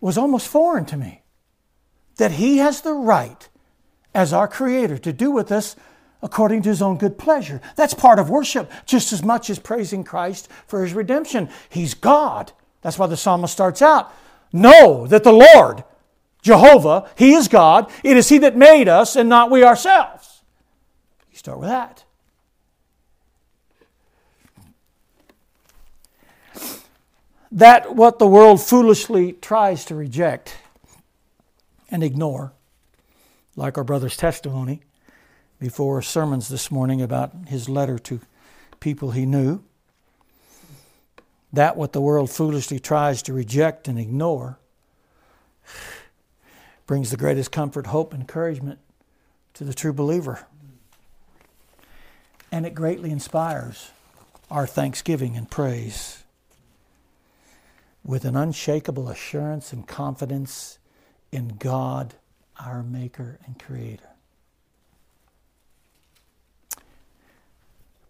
was 0.00 0.16
almost 0.16 0.46
foreign 0.46 0.84
to 0.86 0.96
me. 0.96 1.22
That 2.16 2.32
He 2.32 2.58
has 2.58 2.82
the 2.82 2.94
right, 2.94 3.48
as 4.14 4.32
our 4.32 4.46
Creator, 4.46 4.98
to 4.98 5.12
do 5.12 5.30
with 5.30 5.50
us 5.50 5.74
according 6.22 6.62
to 6.62 6.68
his 6.68 6.82
own 6.82 6.98
good 6.98 7.18
pleasure. 7.18 7.60
That's 7.76 7.94
part 7.94 8.18
of 8.18 8.30
worship, 8.30 8.70
just 8.86 9.12
as 9.12 9.24
much 9.24 9.50
as 9.50 9.58
praising 9.58 10.04
Christ 10.04 10.48
for 10.66 10.82
his 10.82 10.92
redemption. 10.92 11.48
He's 11.68 11.94
God. 11.94 12.52
That's 12.82 12.98
why 12.98 13.06
the 13.06 13.16
psalmist 13.16 13.52
starts 13.52 13.82
out 13.82 14.12
Know 14.52 15.06
that 15.08 15.24
the 15.24 15.32
Lord, 15.54 15.84
Jehovah, 16.42 17.08
He 17.16 17.34
is 17.34 17.48
God. 17.48 17.90
It 18.02 18.16
is 18.16 18.28
He 18.28 18.38
that 18.38 18.56
made 18.56 18.88
us 18.88 19.16
and 19.16 19.28
not 19.28 19.50
we 19.50 19.64
ourselves. 19.64 20.42
You 21.30 21.38
start 21.38 21.58
with 21.58 21.68
that. 21.68 22.04
That 27.50 27.94
what 27.96 28.18
the 28.18 28.26
world 28.26 28.60
foolishly 28.60 29.32
tries 29.32 29.84
to 29.86 29.94
reject 29.94 30.54
and 31.90 32.02
ignore, 32.02 32.52
like 33.56 33.78
our 33.78 33.84
brother's 33.84 34.16
testimony, 34.16 34.82
before 35.58 36.02
sermons 36.02 36.48
this 36.48 36.70
morning 36.70 37.02
about 37.02 37.32
his 37.48 37.68
letter 37.68 37.98
to 37.98 38.20
people 38.80 39.12
he 39.12 39.26
knew. 39.26 39.62
That 41.52 41.76
what 41.76 41.94
the 41.94 42.00
world 42.00 42.30
foolishly 42.30 42.78
tries 42.78 43.22
to 43.22 43.32
reject 43.32 43.88
and 43.88 43.98
ignore 43.98 44.58
brings 46.88 47.10
the 47.10 47.16
greatest 47.18 47.52
comfort, 47.52 47.88
hope, 47.88 48.14
and 48.14 48.22
encouragement 48.22 48.78
to 49.52 49.62
the 49.62 49.74
true 49.74 49.92
believer. 49.92 50.46
And 52.50 52.64
it 52.64 52.74
greatly 52.74 53.10
inspires 53.10 53.90
our 54.50 54.66
thanksgiving 54.66 55.36
and 55.36 55.50
praise 55.50 56.24
with 58.02 58.24
an 58.24 58.34
unshakable 58.34 59.10
assurance 59.10 59.70
and 59.70 59.86
confidence 59.86 60.78
in 61.30 61.56
God, 61.58 62.14
our 62.58 62.82
Maker 62.82 63.38
and 63.44 63.62
Creator. 63.62 64.08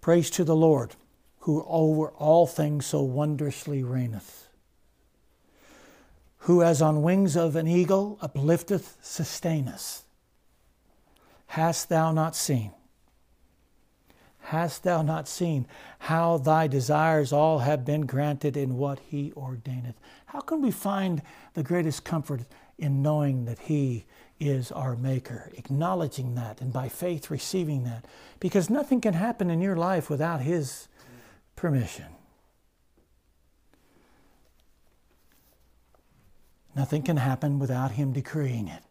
Praise 0.00 0.30
to 0.30 0.44
the 0.44 0.54
Lord, 0.54 0.94
who 1.40 1.64
over 1.66 2.10
all 2.10 2.46
things 2.46 2.86
so 2.86 3.02
wondrously 3.02 3.82
reigneth, 3.82 4.47
who 6.48 6.62
as 6.62 6.80
on 6.80 7.02
wings 7.02 7.36
of 7.36 7.56
an 7.56 7.68
eagle 7.68 8.18
uplifteth, 8.22 8.96
sustaineth. 9.02 10.02
Hast 11.48 11.90
thou 11.90 12.10
not 12.10 12.34
seen? 12.34 12.72
Hast 14.38 14.82
thou 14.82 15.02
not 15.02 15.28
seen 15.28 15.66
how 15.98 16.38
thy 16.38 16.66
desires 16.66 17.34
all 17.34 17.58
have 17.58 17.84
been 17.84 18.06
granted 18.06 18.56
in 18.56 18.78
what 18.78 18.98
he 19.10 19.30
ordaineth? 19.36 19.96
How 20.24 20.40
can 20.40 20.62
we 20.62 20.70
find 20.70 21.20
the 21.52 21.62
greatest 21.62 22.02
comfort 22.02 22.46
in 22.78 23.02
knowing 23.02 23.44
that 23.44 23.58
he 23.58 24.06
is 24.40 24.72
our 24.72 24.96
Maker, 24.96 25.50
acknowledging 25.54 26.34
that 26.36 26.62
and 26.62 26.72
by 26.72 26.88
faith 26.88 27.30
receiving 27.30 27.84
that. 27.84 28.06
Because 28.40 28.70
nothing 28.70 29.02
can 29.02 29.12
happen 29.12 29.50
in 29.50 29.60
your 29.60 29.76
life 29.76 30.08
without 30.08 30.40
His 30.40 30.88
permission. 31.56 32.06
Nothing 36.78 37.02
can 37.02 37.16
happen 37.16 37.58
without 37.58 37.90
Him 37.90 38.12
decreeing 38.12 38.68
it. 38.68 38.84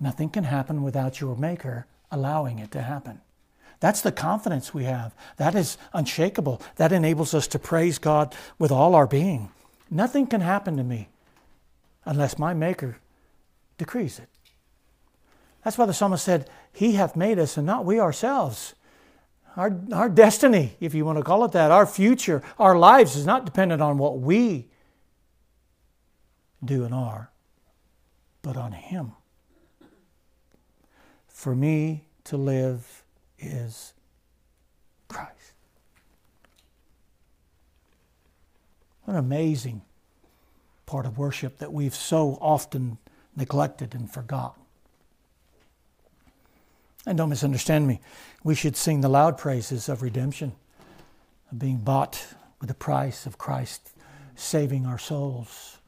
Nothing 0.00 0.30
can 0.30 0.44
happen 0.44 0.82
without 0.82 1.20
your 1.20 1.36
Maker 1.36 1.84
allowing 2.10 2.58
it 2.58 2.70
to 2.70 2.80
happen. 2.80 3.20
That's 3.80 4.00
the 4.00 4.10
confidence 4.10 4.72
we 4.72 4.84
have. 4.84 5.14
That 5.36 5.54
is 5.54 5.76
unshakable. 5.92 6.62
That 6.76 6.90
enables 6.90 7.34
us 7.34 7.46
to 7.48 7.58
praise 7.58 7.98
God 7.98 8.34
with 8.58 8.72
all 8.72 8.94
our 8.94 9.06
being. 9.06 9.50
Nothing 9.90 10.26
can 10.26 10.40
happen 10.40 10.78
to 10.78 10.82
me 10.82 11.10
unless 12.06 12.38
my 12.38 12.54
Maker 12.54 12.96
decrees 13.76 14.18
it. 14.18 14.30
That's 15.62 15.76
why 15.76 15.84
the 15.84 15.92
psalmist 15.92 16.24
said, 16.24 16.48
He 16.72 16.92
hath 16.92 17.14
made 17.14 17.38
us 17.38 17.58
and 17.58 17.66
not 17.66 17.84
we 17.84 18.00
ourselves. 18.00 18.74
Our, 19.54 19.78
our 19.92 20.08
destiny, 20.08 20.76
if 20.80 20.94
you 20.94 21.04
want 21.04 21.18
to 21.18 21.24
call 21.24 21.44
it 21.44 21.52
that, 21.52 21.70
our 21.70 21.84
future, 21.84 22.42
our 22.58 22.78
lives 22.78 23.16
is 23.16 23.26
not 23.26 23.44
dependent 23.44 23.82
on 23.82 23.98
what 23.98 24.18
we 24.18 24.70
do 26.64 26.84
and 26.84 26.94
are, 26.94 27.30
but 28.42 28.56
on 28.56 28.72
Him. 28.72 29.12
For 31.28 31.54
me 31.54 32.04
to 32.24 32.36
live 32.36 33.02
is 33.38 33.92
Christ. 35.08 35.52
What 39.04 39.14
an 39.14 39.18
amazing 39.18 39.82
part 40.86 41.06
of 41.06 41.18
worship 41.18 41.58
that 41.58 41.72
we've 41.72 41.94
so 41.94 42.38
often 42.40 42.98
neglected 43.36 43.94
and 43.94 44.10
forgotten. 44.10 44.62
And 47.06 47.16
don't 47.16 47.30
misunderstand 47.30 47.86
me. 47.88 48.00
We 48.44 48.54
should 48.54 48.76
sing 48.76 49.00
the 49.00 49.08
loud 49.08 49.38
praises 49.38 49.88
of 49.88 50.02
redemption, 50.02 50.52
of 51.50 51.58
being 51.58 51.78
bought 51.78 52.34
with 52.60 52.68
the 52.68 52.74
price 52.74 53.24
of 53.24 53.38
Christ 53.38 53.90
saving 54.36 54.86
our 54.86 54.98
souls, 54.98 55.78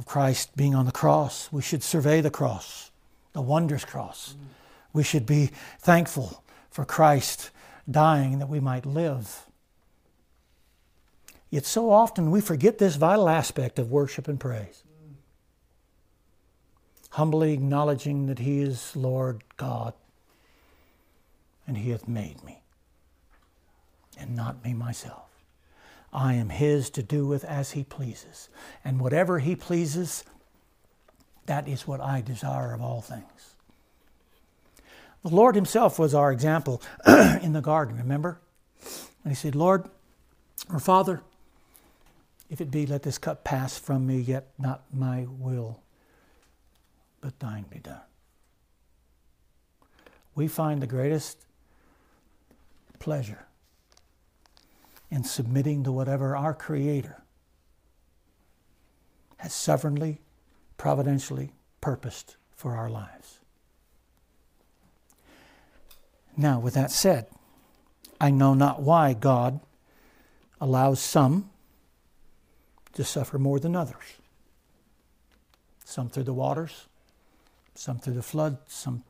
of 0.00 0.06
Christ 0.06 0.56
being 0.56 0.74
on 0.74 0.86
the 0.86 0.92
cross. 0.92 1.52
We 1.52 1.60
should 1.60 1.82
survey 1.82 2.22
the 2.22 2.30
cross, 2.30 2.90
the 3.34 3.42
wondrous 3.42 3.84
cross. 3.84 4.34
We 4.94 5.02
should 5.02 5.26
be 5.26 5.50
thankful 5.78 6.42
for 6.70 6.86
Christ 6.86 7.50
dying 7.88 8.38
that 8.38 8.48
we 8.48 8.60
might 8.60 8.86
live. 8.86 9.44
Yet 11.50 11.66
so 11.66 11.90
often 11.90 12.30
we 12.30 12.40
forget 12.40 12.78
this 12.78 12.96
vital 12.96 13.28
aspect 13.28 13.78
of 13.78 13.90
worship 13.90 14.26
and 14.26 14.40
praise. 14.40 14.82
Humbly 17.10 17.52
acknowledging 17.52 18.24
that 18.26 18.38
He 18.38 18.62
is 18.62 18.96
Lord 18.96 19.44
God 19.58 19.92
and 21.66 21.76
He 21.76 21.90
hath 21.90 22.08
made 22.08 22.42
me, 22.42 22.62
and 24.18 24.34
not 24.34 24.64
me 24.64 24.72
myself. 24.72 25.29
I 26.12 26.34
am 26.34 26.48
His 26.48 26.90
to 26.90 27.02
do 27.02 27.26
with 27.26 27.44
as 27.44 27.72
He 27.72 27.84
pleases. 27.84 28.48
And 28.84 29.00
whatever 29.00 29.38
He 29.38 29.54
pleases, 29.54 30.24
that 31.46 31.68
is 31.68 31.86
what 31.86 32.00
I 32.00 32.20
desire 32.20 32.72
of 32.72 32.80
all 32.80 33.00
things. 33.00 33.54
The 35.22 35.28
Lord 35.28 35.54
Himself 35.54 35.98
was 35.98 36.14
our 36.14 36.32
example 36.32 36.82
in 37.06 37.52
the 37.52 37.60
garden, 37.60 37.96
remember? 37.96 38.40
And 39.24 39.32
He 39.32 39.34
said, 39.34 39.54
Lord, 39.54 39.88
or 40.72 40.80
Father, 40.80 41.22
if 42.48 42.60
it 42.60 42.70
be, 42.70 42.86
let 42.86 43.02
this 43.02 43.18
cup 43.18 43.44
pass 43.44 43.78
from 43.78 44.06
me, 44.06 44.18
yet 44.18 44.48
not 44.58 44.82
my 44.92 45.26
will, 45.38 45.80
but 47.20 47.38
thine 47.38 47.64
be 47.70 47.78
done. 47.78 48.00
We 50.34 50.48
find 50.48 50.82
the 50.82 50.86
greatest 50.86 51.44
pleasure 52.98 53.46
in 55.10 55.24
submitting 55.24 55.84
to 55.84 55.92
whatever 55.92 56.36
our 56.36 56.54
Creator 56.54 57.22
has 59.38 59.52
sovereignly, 59.52 60.20
providentially 60.76 61.52
purposed 61.80 62.36
for 62.54 62.76
our 62.76 62.88
lives. 62.88 63.40
Now, 66.36 66.60
with 66.60 66.74
that 66.74 66.90
said, 66.90 67.26
I 68.20 68.30
know 68.30 68.54
not 68.54 68.82
why 68.82 69.14
God 69.14 69.60
allows 70.60 71.00
some 71.00 71.50
to 72.92 73.04
suffer 73.04 73.38
more 73.38 73.58
than 73.58 73.74
others. 73.74 74.04
Some 75.84 76.08
through 76.08 76.24
the 76.24 76.32
waters, 76.32 76.86
some 77.74 77.98
through 77.98 78.14
the 78.14 78.22
flood, 78.22 78.58
some, 78.68 79.02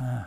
uh, 0.00 0.24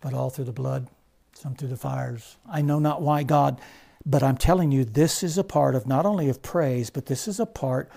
but 0.00 0.14
all 0.14 0.30
through 0.30 0.46
the 0.46 0.52
blood, 0.52 0.88
some 1.34 1.54
through 1.54 1.68
the 1.68 1.76
fires. 1.76 2.36
I 2.50 2.62
know 2.62 2.78
not 2.78 3.02
why 3.02 3.22
God, 3.22 3.60
but 4.06 4.22
I'm 4.22 4.36
telling 4.36 4.70
you, 4.70 4.84
this 4.84 5.22
is 5.22 5.38
a 5.38 5.44
part 5.44 5.74
of 5.74 5.86
not 5.86 6.04
only 6.04 6.28
of 6.28 6.42
praise, 6.42 6.90
but 6.90 7.06
this 7.06 7.26
is 7.26 7.40
a 7.40 7.46
part 7.46 7.90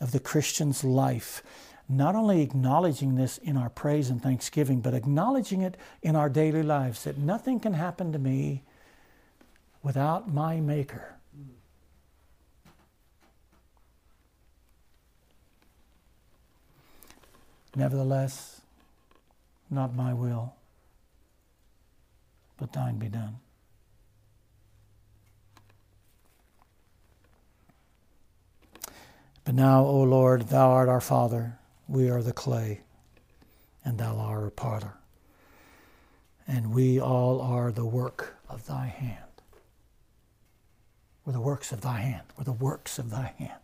of 0.00 0.10
the 0.10 0.20
Christian's 0.20 0.82
life. 0.82 1.42
Not 1.88 2.16
only 2.16 2.42
acknowledging 2.42 3.14
this 3.14 3.38
in 3.38 3.56
our 3.56 3.68
praise 3.68 4.10
and 4.10 4.22
thanksgiving, 4.22 4.80
but 4.80 4.94
acknowledging 4.94 5.62
it 5.62 5.76
in 6.02 6.16
our 6.16 6.28
daily 6.28 6.62
lives 6.62 7.04
that 7.04 7.18
nothing 7.18 7.60
can 7.60 7.74
happen 7.74 8.12
to 8.12 8.18
me 8.18 8.64
without 9.82 10.32
my 10.32 10.60
Maker. 10.60 11.16
Nevertheless, 17.74 18.60
not 19.70 19.94
my 19.94 20.12
will, 20.12 20.54
but 22.58 22.72
thine 22.72 22.98
be 22.98 23.08
done. 23.08 23.36
But 29.44 29.54
now, 29.54 29.84
O 29.84 30.02
Lord, 30.02 30.48
thou 30.48 30.70
art 30.70 30.88
our 30.88 31.00
Father, 31.00 31.58
we 31.88 32.08
are 32.10 32.22
the 32.22 32.32
clay, 32.32 32.80
and 33.84 33.98
thou 33.98 34.16
art 34.16 34.42
our 34.42 34.50
potter. 34.50 34.94
And 36.46 36.72
we 36.72 37.00
all 37.00 37.40
are 37.40 37.72
the 37.72 37.84
work 37.84 38.36
of 38.48 38.66
thy 38.66 38.86
hand. 38.86 39.18
We're 41.24 41.32
the 41.32 41.40
works 41.40 41.72
of 41.72 41.80
thy 41.80 41.98
hand. 41.98 42.22
We're 42.36 42.44
the 42.44 42.52
works 42.52 42.98
of 42.98 43.10
thy 43.10 43.34
hand. 43.38 43.60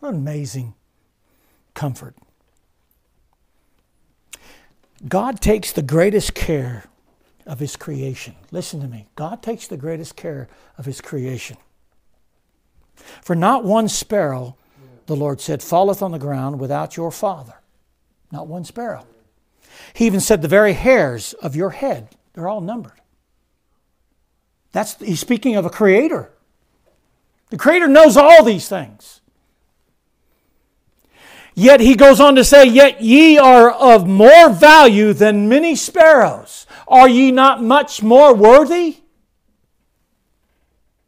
What 0.00 0.10
an 0.10 0.16
amazing 0.16 0.74
comfort 1.74 2.14
God 5.08 5.40
takes 5.40 5.72
the 5.72 5.82
greatest 5.82 6.34
care 6.34 6.84
of 7.46 7.58
His 7.58 7.76
creation. 7.76 8.36
Listen 8.50 8.80
to 8.80 8.88
me. 8.88 9.06
God 9.16 9.42
takes 9.42 9.66
the 9.66 9.76
greatest 9.76 10.16
care 10.16 10.48
of 10.78 10.86
His 10.86 11.00
creation. 11.00 11.56
For 12.94 13.34
not 13.34 13.64
one 13.64 13.88
sparrow, 13.88 14.56
the 15.06 15.16
Lord 15.16 15.40
said, 15.40 15.62
falleth 15.62 16.02
on 16.02 16.12
the 16.12 16.18
ground 16.18 16.58
without 16.58 16.96
your 16.96 17.10
Father. 17.10 17.54
Not 18.32 18.46
one 18.46 18.64
sparrow. 18.64 19.06
He 19.92 20.06
even 20.06 20.20
said, 20.20 20.42
the 20.42 20.48
very 20.48 20.72
hairs 20.72 21.34
of 21.34 21.54
your 21.54 21.70
head, 21.70 22.08
they're 22.32 22.48
all 22.48 22.60
numbered. 22.60 23.00
That's, 24.72 24.98
he's 24.98 25.20
speaking 25.20 25.56
of 25.56 25.64
a 25.64 25.70
creator. 25.70 26.32
The 27.50 27.58
creator 27.58 27.86
knows 27.86 28.16
all 28.16 28.42
these 28.42 28.68
things. 28.68 29.20
Yet 31.54 31.78
he 31.78 31.94
goes 31.94 32.18
on 32.18 32.34
to 32.34 32.44
say, 32.44 32.66
Yet 32.66 33.00
ye 33.00 33.38
are 33.38 33.70
of 33.70 34.08
more 34.08 34.50
value 34.50 35.12
than 35.12 35.48
many 35.48 35.76
sparrows. 35.76 36.66
Are 36.88 37.08
ye 37.08 37.30
not 37.30 37.62
much 37.62 38.02
more 38.02 38.34
worthy 38.34 38.96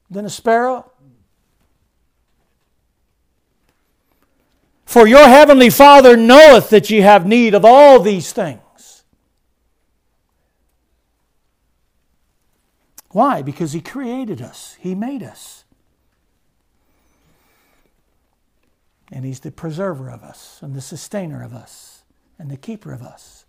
than 0.09 0.25
a 0.25 0.31
sparrow? 0.31 0.93
For 4.87 5.07
your 5.07 5.29
heavenly 5.29 5.69
Father 5.69 6.17
knoweth 6.17 6.71
that 6.71 6.89
ye 6.89 7.01
have 7.01 7.27
need 7.27 7.55
of 7.55 7.65
all 7.65 8.01
these 8.01 8.33
things. 8.33 9.03
Why? 13.11 13.43
Because 13.43 13.73
He 13.73 13.81
created 13.81 14.41
us, 14.41 14.77
He 14.79 14.95
made 14.95 15.23
us. 15.23 15.65
And 19.11 19.25
He's 19.25 19.41
the 19.41 19.51
preserver 19.51 20.09
of 20.09 20.23
us, 20.23 20.61
and 20.63 20.75
the 20.75 20.81
sustainer 20.81 21.43
of 21.43 21.53
us, 21.53 22.05
and 22.39 22.49
the 22.49 22.57
keeper 22.57 22.93
of 22.93 23.03
us. 23.03 23.45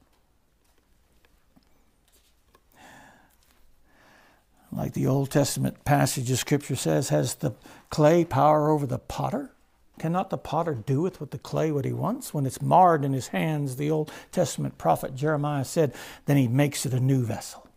Like 4.72 4.94
the 4.94 5.08
Old 5.08 5.30
Testament 5.30 5.86
passage 5.86 6.30
of 6.32 6.40
Scripture 6.40 6.76
says, 6.76 7.10
has 7.10 7.36
the 7.36 7.54
clay 7.90 8.26
power 8.26 8.70
over 8.70 8.86
the 8.86 9.00
potter? 9.00 9.52
Cannot 10.00 10.30
the 10.30 10.38
potter 10.38 10.76
do 10.76 11.02
with 11.02 11.18
the 11.18 11.40
clay 11.40 11.72
what 11.72 11.86
he 11.86 11.94
wants? 11.94 12.34
When 12.34 12.46
it's 12.46 12.62
marred 12.62 13.04
in 13.04 13.14
his 13.14 13.30
hands, 13.30 13.76
the 13.76 13.90
Old 13.90 14.12
Testament 14.32 14.78
prophet 14.78 15.16
Jeremiah 15.16 15.66
said, 15.66 15.94
then 16.26 16.38
he 16.38 16.48
makes 16.48 16.86
it 16.86 16.94
a 16.94 17.00
new 17.00 17.24
vessel. 17.24 17.68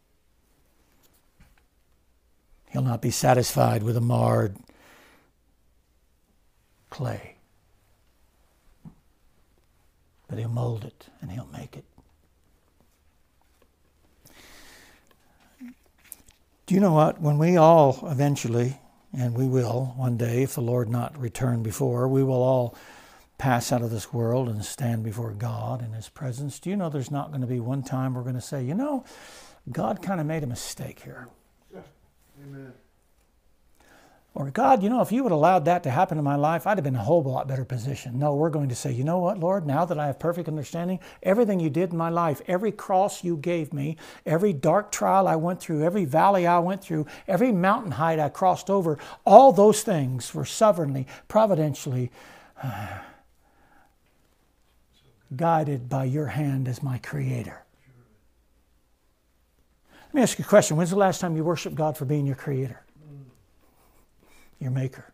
He'll 2.71 2.83
not 2.83 3.03
be 3.03 3.11
satisfied 3.11 3.83
with 3.83 3.97
a 3.97 4.01
marred 4.01 4.57
clay 6.91 7.37
but 10.31 10.39
He'll 10.39 10.49
mold 10.49 10.85
it 10.85 11.09
and 11.21 11.31
He'll 11.33 11.49
make 11.53 11.77
it. 11.77 11.85
Do 16.67 16.75
you 16.75 16.81
know 16.81 16.93
what? 16.93 17.21
When 17.21 17.37
we 17.37 17.57
all 17.57 17.99
eventually, 18.05 18.79
and 19.13 19.35
we 19.35 19.47
will 19.47 19.95
one 19.97 20.17
day, 20.17 20.43
if 20.43 20.55
the 20.55 20.61
Lord 20.61 20.89
not 20.89 21.19
return 21.19 21.63
before, 21.63 22.07
we 22.09 22.23
will 22.23 22.43
all 22.43 22.77
pass 23.39 23.73
out 23.73 23.83
of 23.83 23.91
this 23.91 24.13
world 24.13 24.49
and 24.49 24.65
stand 24.65 25.03
before 25.03 25.33
God 25.33 25.83
in 25.83 25.93
His 25.93 26.09
presence. 26.09 26.59
Do 26.59 26.71
you 26.71 26.77
know 26.77 26.89
there's 26.89 27.11
not 27.11 27.31
going 27.31 27.41
to 27.41 27.47
be 27.47 27.61
one 27.61 27.83
time 27.83 28.15
we're 28.15 28.23
going 28.23 28.35
to 28.35 28.41
say, 28.41 28.63
you 28.63 28.75
know, 28.75 29.05
God 29.73 30.03
kind 30.03 30.21
of 30.21 30.27
made 30.27 30.43
a 30.43 30.47
mistake 30.47 31.01
here? 31.01 31.29
Amen. 32.43 32.73
Or, 34.33 34.49
God, 34.51 34.83
you 34.83 34.89
know, 34.89 35.01
if 35.01 35.11
you 35.11 35.25
would 35.25 35.33
have 35.33 35.39
allowed 35.39 35.65
that 35.65 35.83
to 35.83 35.91
happen 35.91 36.17
in 36.17 36.23
my 36.23 36.37
life, 36.37 36.65
I'd 36.65 36.79
have 36.79 36.85
been 36.85 36.95
in 36.95 37.01
a 37.01 37.05
whole 37.05 37.23
lot 37.23 37.49
better 37.49 37.65
position. 37.65 38.17
No, 38.17 38.37
we're 38.37 38.49
going 38.49 38.69
to 38.69 38.77
say, 38.77 38.93
you 38.93 39.03
know 39.03 39.19
what, 39.19 39.39
Lord, 39.39 39.67
now 39.67 39.85
that 39.85 39.99
I 39.99 40.07
have 40.07 40.21
perfect 40.21 40.47
understanding, 40.47 41.01
everything 41.25 41.59
you 41.59 41.69
did 41.69 41.91
in 41.91 41.99
my 41.99 42.11
life, 42.11 42.41
every 42.47 42.71
cross 42.71 43.25
you 43.25 43.37
gave 43.37 43.73
me, 43.73 43.97
every 44.25 44.53
dark 44.53 44.93
trial 44.93 45.27
I 45.27 45.35
went 45.35 45.61
through, 45.61 45.83
every 45.83 46.05
valley 46.05 46.47
I 46.47 46.61
went 46.61 46.81
through, 46.81 47.07
every 47.27 47.51
mountain 47.51 47.93
height 47.93 48.21
I 48.21 48.29
crossed 48.29 48.71
over, 48.71 48.99
all 49.27 49.51
those 49.51 49.83
things 49.83 50.33
were 50.33 50.45
sovereignly, 50.45 51.09
providentially 51.27 52.13
uh, 52.63 52.87
guided 55.37 55.89
by 55.89 56.05
your 56.05 56.27
hand 56.27 56.69
as 56.69 56.85
my 56.85 56.99
creator. 56.99 57.65
Let 60.07 60.15
me 60.15 60.23
ask 60.23 60.39
you 60.39 60.45
a 60.45 60.49
question. 60.49 60.77
When's 60.77 60.91
the 60.91 60.97
last 60.97 61.21
time 61.21 61.37
you 61.37 61.43
worshiped 61.43 61.75
God 61.75 61.97
for 61.97 62.05
being 62.05 62.27
your 62.27 62.37
creator? 62.37 62.81
Your 64.61 64.71
Maker. 64.71 65.13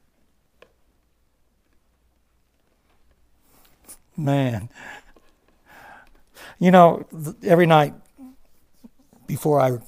Man. 4.16 4.68
You 6.58 6.70
know, 6.70 7.06
every 7.42 7.66
night 7.66 7.94
before 9.26 9.60
I 9.60 9.78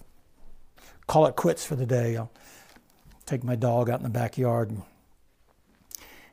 call 1.07 1.27
it 1.27 1.37
quits 1.37 1.64
for 1.64 1.77
the 1.77 1.87
day, 1.87 2.16
I'll 2.16 2.31
take 3.27 3.42
my 3.42 3.57
dog 3.57 3.90
out 3.90 4.01
in 4.01 4.05
the 4.05 4.11
backyard 4.11 4.71
and, 4.71 4.83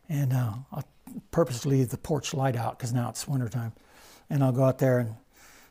and 0.07 0.33
uh, 0.33 0.53
I'll 0.71 0.85
purposely 1.31 1.77
leave 1.77 1.89
the 1.89 1.97
porch 1.97 2.33
light 2.33 2.55
out 2.55 2.77
because 2.77 2.93
now 2.93 3.09
it's 3.09 3.27
wintertime. 3.27 3.73
And 4.29 4.43
I'll 4.43 4.51
go 4.51 4.63
out 4.63 4.79
there 4.79 4.99
and 4.99 5.15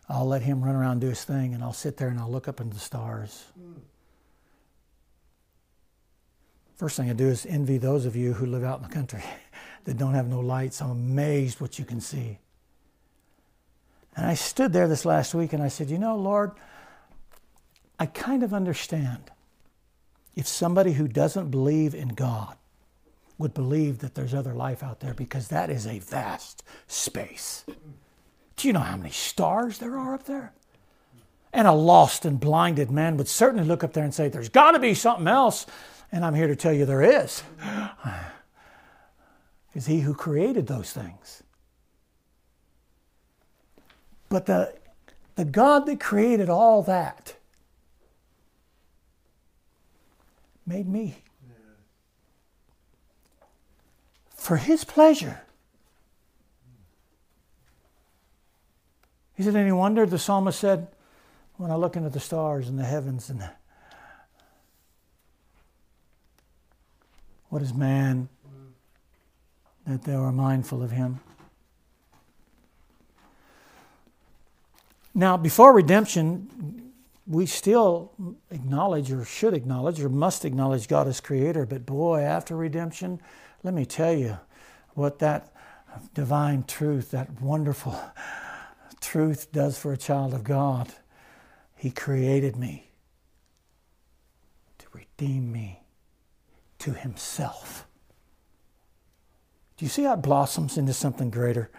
I'll 0.09 0.27
let 0.27 0.43
him 0.43 0.63
run 0.63 0.75
around 0.75 1.01
do 1.01 1.09
his 1.09 1.25
thing, 1.25 1.55
and 1.55 1.63
I'll 1.63 1.73
sit 1.73 1.97
there 1.97 2.09
and 2.09 2.19
I'll 2.19 2.31
look 2.31 2.47
up 2.47 2.61
into 2.61 2.75
the 2.75 2.81
stars. 2.81 3.45
First 6.77 6.97
thing 6.97 7.09
I 7.09 7.13
do 7.13 7.29
is 7.29 7.47
envy 7.47 7.79
those 7.79 8.05
of 8.05 8.17
you 8.17 8.33
who 8.33 8.47
live 8.47 8.65
out 8.65 8.83
in 8.83 8.89
the 8.89 8.95
country 8.95 9.23
that 9.85 9.97
don't 9.97 10.15
have 10.15 10.29
no 10.29 10.41
lights. 10.41 10.83
I'm 10.83 10.91
amazed 10.91 11.61
what 11.61 11.79
you 11.79 11.85
can 11.85 12.01
see. 12.01 12.39
And 14.17 14.27
I 14.27 14.35
stood 14.35 14.73
there 14.73 14.89
this 14.89 15.05
last 15.05 15.35
week 15.35 15.53
and 15.53 15.63
I 15.63 15.69
said, 15.69 15.91
You 15.91 15.99
know, 15.99 16.17
Lord, 16.17 16.53
I 17.99 18.07
kind 18.07 18.43
of 18.43 18.53
understand 18.53 19.31
if 20.35 20.47
somebody 20.47 20.93
who 20.93 21.07
doesn't 21.07 21.51
believe 21.51 21.95
in 21.95 22.09
God 22.09 22.57
would 23.39 23.55
believe 23.55 23.99
that 23.99 24.15
there's 24.15 24.35
other 24.35 24.55
life 24.55 24.83
out 24.83 25.01
there 25.01 25.15
because 25.15 25.49
that 25.49 25.71
is 25.71 25.87
a 25.87 25.99
vast 25.99 26.63
space. 26.87 27.65
Do 28.57 28.69
you 28.69 28.73
know 28.73 28.81
how 28.81 28.97
many 28.97 29.11
stars 29.11 29.79
there 29.79 29.97
are 29.99 30.15
up 30.15 30.25
there? 30.25 30.53
And 31.53 31.69
a 31.69 31.73
lost 31.73 32.25
and 32.25 32.39
blinded 32.39 32.91
man 32.91 33.17
would 33.17 33.29
certainly 33.29 33.65
look 33.65 33.85
up 33.85 33.93
there 33.93 34.05
and 34.05 34.15
say, 34.15 34.29
There's 34.29 34.49
got 34.49 34.73
to 34.73 34.79
be 34.81 34.95
something 34.95 35.29
else. 35.29 35.67
And 36.13 36.25
I'm 36.25 36.35
here 36.35 36.47
to 36.47 36.57
tell 36.57 36.73
you 36.73 36.87
there 36.87 37.03
is. 37.03 37.43
Is 39.75 39.87
He 39.87 40.01
who 40.01 40.15
created 40.15 40.67
those 40.67 40.93
things. 40.93 41.43
But 44.29 44.47
the, 44.47 44.75
the 45.35 45.45
God 45.45 45.87
that 45.87 46.01
created 46.01 46.49
all 46.49 46.83
that 46.85 47.35
made 50.67 50.89
me 50.89 51.19
for 54.37 54.57
His 54.57 54.85
pleasure. 54.85 55.41
Is 59.37 59.47
it 59.47 59.57
any 59.57 59.73
wonder 59.73 60.07
the 60.07 60.19
psalmist 60.19 60.61
said, 60.61 60.89
when 61.57 61.71
I 61.71 61.77
look 61.77 61.97
into 61.97 62.11
the 62.11 62.21
stars 62.21 62.69
and 62.69 62.79
the 62.79 62.85
heavens 62.85 63.31
and 63.31 63.49
what 67.55 67.63
is 67.63 67.73
man 67.73 68.29
that 69.87 70.03
they 70.03 70.13
are 70.13 70.33
mindful 70.33 70.83
of 70.83 70.91
him? 70.91 71.21
Now, 75.15 75.37
before 75.37 75.73
redemption, 75.73 76.91
we 77.29 77.47
still 77.47 78.11
acknowledge 78.51 79.13
or 79.13 79.25
should 79.25 79.55
acknowledge 79.55 80.01
or 80.01 80.09
must 80.09 80.45
acknowledge 80.45 80.89
God 80.89 81.07
as 81.07 81.21
creator, 81.21 81.65
but 81.65 81.87
boy, 81.87 82.23
after 82.23 82.57
redemption, 82.57 83.21
let 83.63 83.73
me 83.73 83.87
tell 83.87 84.13
you 84.13 84.37
what 84.95 85.21
that 85.21 85.55
divine 86.13 86.65
truth, 86.65 87.13
that 87.13 87.41
wonderful 87.41 87.97
truth 89.01 89.53
does 89.53 89.79
for 89.79 89.93
a 89.93 89.97
child 89.97 90.35
of 90.35 90.43
God. 90.43 90.93
He 91.77 91.93
created 91.93 92.57
me 92.57 92.91
to 94.79 94.87
redeem 94.93 95.53
me 95.53 95.84
to 96.85 96.93
Himself. 96.93 97.87
Do 99.79 99.87
you 99.87 99.89
see 99.89 100.03
how 100.03 100.13
it 100.13 100.23
blossoms 100.23 100.77
into 100.77 100.93
something 100.93 101.31
greater? 101.31 101.71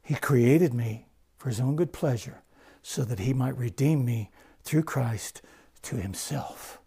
He 0.00 0.14
created 0.14 0.72
me 0.72 1.06
for 1.36 1.48
His 1.48 1.58
own 1.58 1.74
good 1.74 1.92
pleasure 1.92 2.42
so 2.80 3.02
that 3.02 3.18
He 3.18 3.34
might 3.34 3.58
redeem 3.58 4.04
me 4.04 4.30
through 4.62 4.84
Christ 4.84 5.42
to 5.82 5.96
Himself. 5.96 6.78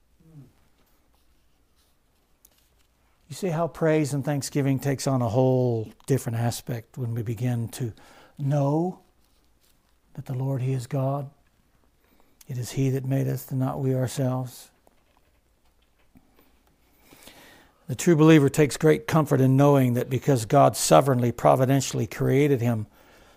You 3.27 3.35
see 3.35 3.49
how 3.49 3.67
praise 3.67 4.13
and 4.13 4.23
thanksgiving 4.23 4.79
takes 4.79 5.05
on 5.05 5.21
a 5.21 5.27
whole 5.27 5.91
different 6.05 6.37
aspect 6.37 6.97
when 6.97 7.13
we 7.13 7.21
begin 7.21 7.67
to 7.69 7.91
know 8.37 9.01
that 10.13 10.25
the 10.25 10.33
Lord, 10.33 10.61
He 10.61 10.71
is 10.71 10.87
God. 10.87 11.29
It 12.47 12.57
is 12.57 12.71
He 12.71 12.91
that 12.91 13.03
made 13.03 13.27
us, 13.27 13.51
and 13.51 13.59
not 13.59 13.81
we 13.81 13.93
ourselves. 13.93 14.71
The 17.87 17.95
true 17.95 18.17
believer 18.17 18.49
takes 18.49 18.75
great 18.75 19.07
comfort 19.07 19.39
in 19.39 19.55
knowing 19.55 19.93
that 19.93 20.09
because 20.09 20.43
God 20.43 20.75
sovereignly, 20.75 21.31
providentially 21.31 22.05
created 22.05 22.59
him 22.59 22.87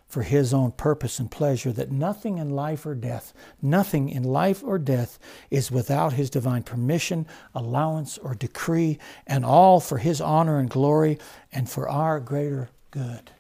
for 0.08 0.22
his 0.22 0.52
own 0.52 0.72
purpose 0.72 1.20
and 1.20 1.30
pleasure, 1.30 1.70
that 1.70 1.92
nothing 1.92 2.38
in 2.38 2.50
life 2.50 2.84
or 2.84 2.96
death, 2.96 3.32
nothing 3.62 4.08
in 4.08 4.24
life 4.24 4.60
or 4.64 4.76
death 4.76 5.20
is 5.50 5.70
without 5.70 6.14
his 6.14 6.30
divine 6.30 6.64
permission, 6.64 7.28
allowance, 7.54 8.18
or 8.18 8.34
decree, 8.34 8.98
and 9.24 9.44
all 9.44 9.78
for 9.78 9.98
his 9.98 10.20
honor 10.20 10.58
and 10.58 10.68
glory 10.68 11.16
and 11.52 11.70
for 11.70 11.88
our 11.88 12.18
greater 12.18 12.70
good. 12.90 13.30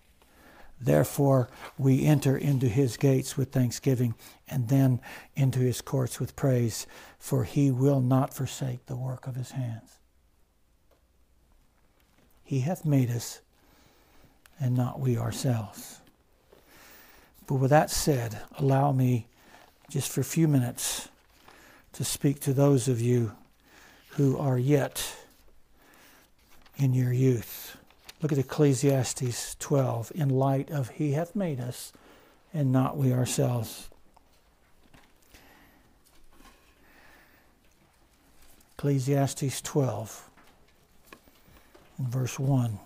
Therefore, 0.80 1.50
we 1.76 2.06
enter 2.06 2.38
into 2.38 2.68
his 2.68 2.96
gates 2.96 3.36
with 3.36 3.50
thanksgiving 3.50 4.14
and 4.48 4.68
then 4.68 5.00
into 5.34 5.58
his 5.58 5.80
courts 5.80 6.20
with 6.20 6.36
praise, 6.36 6.86
for 7.18 7.42
he 7.42 7.72
will 7.72 8.00
not 8.00 8.32
forsake 8.32 8.86
the 8.86 8.96
work 8.96 9.26
of 9.26 9.34
his 9.34 9.50
hands. 9.50 9.99
He 12.50 12.62
hath 12.62 12.84
made 12.84 13.10
us, 13.10 13.40
and 14.58 14.76
not 14.76 14.98
we 14.98 15.16
ourselves. 15.16 16.00
But 17.46 17.54
with 17.54 17.70
that 17.70 17.90
said, 17.90 18.40
allow 18.58 18.90
me 18.90 19.28
just 19.88 20.10
for 20.10 20.20
a 20.20 20.24
few 20.24 20.48
minutes 20.48 21.08
to 21.92 22.02
speak 22.02 22.40
to 22.40 22.52
those 22.52 22.88
of 22.88 23.00
you 23.00 23.36
who 24.16 24.36
are 24.36 24.58
yet 24.58 25.14
in 26.76 26.92
your 26.92 27.12
youth. 27.12 27.76
Look 28.20 28.32
at 28.32 28.38
Ecclesiastes 28.38 29.54
12 29.60 30.10
in 30.16 30.28
light 30.28 30.72
of 30.72 30.88
He 30.88 31.12
hath 31.12 31.36
made 31.36 31.60
us 31.60 31.92
and 32.52 32.72
not 32.72 32.96
we 32.96 33.12
ourselves. 33.12 33.88
Ecclesiastes 38.76 39.60
12 39.60 40.29
in 42.00 42.10
verse 42.10 42.38
1. 42.38 42.78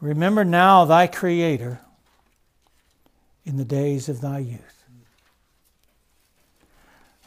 Remember 0.00 0.44
now 0.44 0.84
thy 0.84 1.08
Creator 1.08 1.80
in 3.44 3.56
the 3.56 3.64
days 3.64 4.08
of 4.08 4.20
thy 4.20 4.38
youth, 4.38 4.84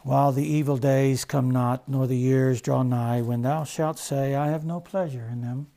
while 0.04 0.32
the 0.32 0.46
evil 0.46 0.78
days 0.78 1.26
come 1.26 1.52
not, 1.52 1.88
nor 1.88 2.08
the 2.08 2.18
years 2.18 2.62
draw 2.62 2.82
nigh, 2.82 3.22
when 3.22 3.42
thou 3.42 3.64
shalt 3.64 4.00
say, 4.00 4.34
I 4.34 4.48
have 4.48 4.66
no 4.66 4.80
pleasure 4.80 5.28
in 5.32 5.42
them. 5.42 5.68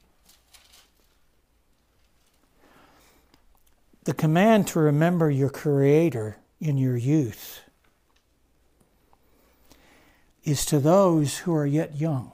The 4.05 4.15
command 4.15 4.69
to 4.69 4.81
remember 4.81 5.31
your 5.31 5.51
Creator 5.51 6.37
in 6.61 6.79
your 6.79 6.97
youth 6.97 7.61
is 10.45 10.65
to 10.67 10.79
those 10.79 11.39
who 11.39 11.55
are 11.55 11.67
yet 11.67 11.97
young 11.97 12.34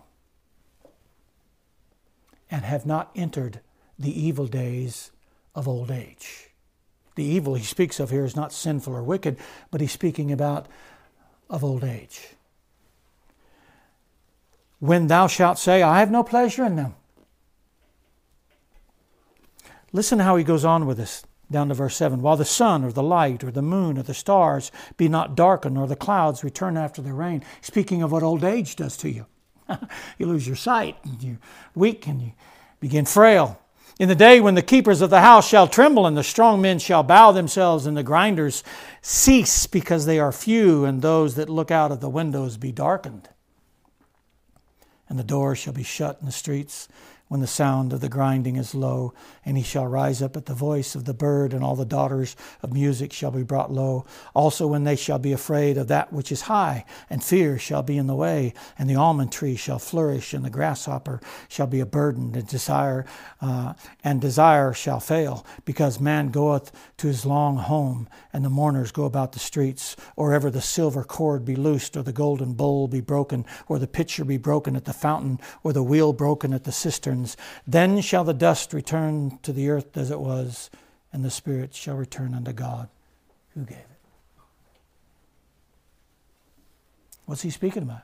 and 2.50 2.64
have 2.64 2.86
not 2.86 3.10
entered 3.14 3.60
the 3.98 4.18
evil 4.20 4.46
days 4.46 5.10
of 5.54 5.68
old 5.68 5.90
age. 5.90 6.50
The 7.14 7.24
evil 7.24 7.54
he 7.54 7.64
speaks 7.64 8.00
of 8.00 8.10
here 8.10 8.24
is 8.24 8.36
not 8.36 8.52
sinful 8.52 8.94
or 8.94 9.02
wicked, 9.02 9.36
but 9.70 9.80
he's 9.80 9.92
speaking 9.92 10.32
about 10.32 10.66
of 11.48 11.62
old 11.62 11.84
age. 11.84 12.30
When 14.78 15.08
thou 15.08 15.26
shalt 15.26 15.58
say, 15.58 15.82
I 15.82 16.00
have 16.00 16.10
no 16.10 16.22
pleasure 16.22 16.64
in 16.64 16.76
them. 16.76 16.94
Listen 19.92 20.20
how 20.20 20.36
he 20.36 20.44
goes 20.44 20.64
on 20.64 20.86
with 20.86 20.96
this 20.96 21.24
down 21.50 21.68
to 21.68 21.74
verse 21.74 21.96
7 21.96 22.22
while 22.22 22.36
the 22.36 22.44
sun 22.44 22.84
or 22.84 22.92
the 22.92 23.02
light 23.02 23.42
or 23.42 23.50
the 23.50 23.60
moon 23.60 23.98
or 23.98 24.02
the 24.02 24.14
stars 24.14 24.70
be 24.96 25.08
not 25.08 25.34
darkened 25.34 25.76
or 25.76 25.88
the 25.88 25.96
clouds 25.96 26.44
return 26.44 26.76
after 26.76 27.02
the 27.02 27.12
rain 27.12 27.42
speaking 27.60 28.02
of 28.02 28.12
what 28.12 28.22
old 28.22 28.44
age 28.44 28.77
does 28.77 28.96
to 28.96 29.10
you 29.10 29.27
you 30.18 30.27
lose 30.27 30.46
your 30.46 30.56
sight 30.56 30.96
and 31.04 31.23
you're 31.23 31.38
weak 31.75 32.06
and 32.06 32.23
you 32.23 32.33
begin 32.81 33.04
frail. 33.04 33.60
In 33.98 34.08
the 34.08 34.14
day 34.14 34.40
when 34.40 34.54
the 34.54 34.62
keepers 34.62 35.02
of 35.02 35.10
the 35.10 35.21
house 35.21 35.46
shall 35.46 35.68
tremble 35.68 36.06
and 36.06 36.16
the 36.16 36.23
strong 36.23 36.62
men 36.62 36.79
shall 36.79 37.02
bow 37.02 37.33
themselves 37.33 37.85
and 37.85 37.96
the 37.96 38.02
grinders 38.02 38.64
cease 39.02 39.66
because 39.66 40.06
they 40.06 40.18
are 40.18 40.33
few 40.33 40.87
and 40.87 41.02
those 41.02 41.35
that 41.35 41.50
look 41.50 41.71
out 41.71 41.92
of 41.92 42.00
the 42.00 42.08
windows 42.08 42.56
be 42.56 42.73
darkened. 42.73 43.29
And 45.08 45.18
the 45.18 45.25
doors 45.25 45.58
shall 45.58 45.75
be 45.75 45.83
shut 45.83 46.16
in 46.21 46.27
the 46.27 46.33
streets 46.33 46.88
when 47.29 47.40
the 47.40 47.46
sound 47.46 47.92
of 47.92 48.00
the 48.00 48.08
grinding 48.08 48.56
is 48.56 48.75
low, 48.75 49.12
and 49.44 49.56
he 49.56 49.62
shall 49.62 49.86
rise 49.86 50.22
up 50.22 50.36
at 50.36 50.46
the 50.46 50.54
voice 50.54 50.94
of 50.94 51.04
the 51.04 51.14
bird, 51.14 51.52
and 51.52 51.62
all 51.62 51.76
the 51.76 51.84
daughters 51.84 52.36
of 52.62 52.72
music 52.72 53.12
shall 53.12 53.30
be 53.30 53.42
brought 53.42 53.72
low. 53.72 54.04
Also, 54.34 54.66
when 54.66 54.84
they 54.84 54.96
shall 54.96 55.18
be 55.18 55.32
afraid 55.32 55.76
of 55.76 55.88
that 55.88 56.12
which 56.12 56.32
is 56.32 56.42
high, 56.42 56.84
and 57.08 57.22
fear 57.22 57.58
shall 57.58 57.82
be 57.82 57.98
in 57.98 58.06
the 58.06 58.14
way, 58.14 58.54
and 58.78 58.88
the 58.88 58.96
almond 58.96 59.32
tree 59.32 59.56
shall 59.56 59.78
flourish, 59.78 60.32
and 60.32 60.44
the 60.44 60.50
grasshopper 60.50 61.20
shall 61.48 61.66
be 61.66 61.80
a 61.80 61.86
burden, 61.86 62.34
and 62.34 62.46
desire 62.46 63.04
uh, 63.40 63.74
and 64.04 64.20
desire 64.20 64.72
shall 64.72 65.00
fail, 65.00 65.44
because 65.64 66.00
man 66.00 66.30
goeth 66.30 66.72
to 66.96 67.06
his 67.06 67.26
long 67.26 67.56
home, 67.56 68.08
and 68.32 68.44
the 68.44 68.50
mourners 68.50 68.92
go 68.92 69.04
about 69.04 69.32
the 69.32 69.38
streets, 69.38 69.96
or 70.16 70.32
ever 70.32 70.50
the 70.50 70.60
silver 70.60 71.04
cord 71.04 71.44
be 71.44 71.56
loosed, 71.56 71.96
or 71.96 72.02
the 72.02 72.12
golden 72.12 72.52
bowl 72.52 72.88
be 72.88 73.00
broken, 73.00 73.44
or 73.68 73.78
the 73.78 73.86
pitcher 73.86 74.24
be 74.24 74.36
broken 74.36 74.76
at 74.76 74.84
the 74.84 74.92
fountain, 74.92 75.38
or 75.62 75.72
the 75.72 75.82
wheel 75.82 76.12
broken 76.12 76.54
at 76.54 76.64
the 76.64 76.72
cistern 76.72 77.10
then 77.66 78.00
shall 78.00 78.24
the 78.24 78.34
dust 78.34 78.72
return 78.72 79.38
to 79.42 79.52
the 79.52 79.68
earth 79.70 79.96
as 79.96 80.10
it 80.10 80.20
was, 80.20 80.70
and 81.12 81.24
the 81.24 81.30
spirit 81.30 81.74
shall 81.74 81.96
return 81.96 82.34
unto 82.34 82.52
God 82.52 82.88
who 83.54 83.62
gave 83.62 83.78
it. 83.78 83.86
What's 87.26 87.42
he 87.42 87.50
speaking 87.50 87.82
about? 87.82 88.02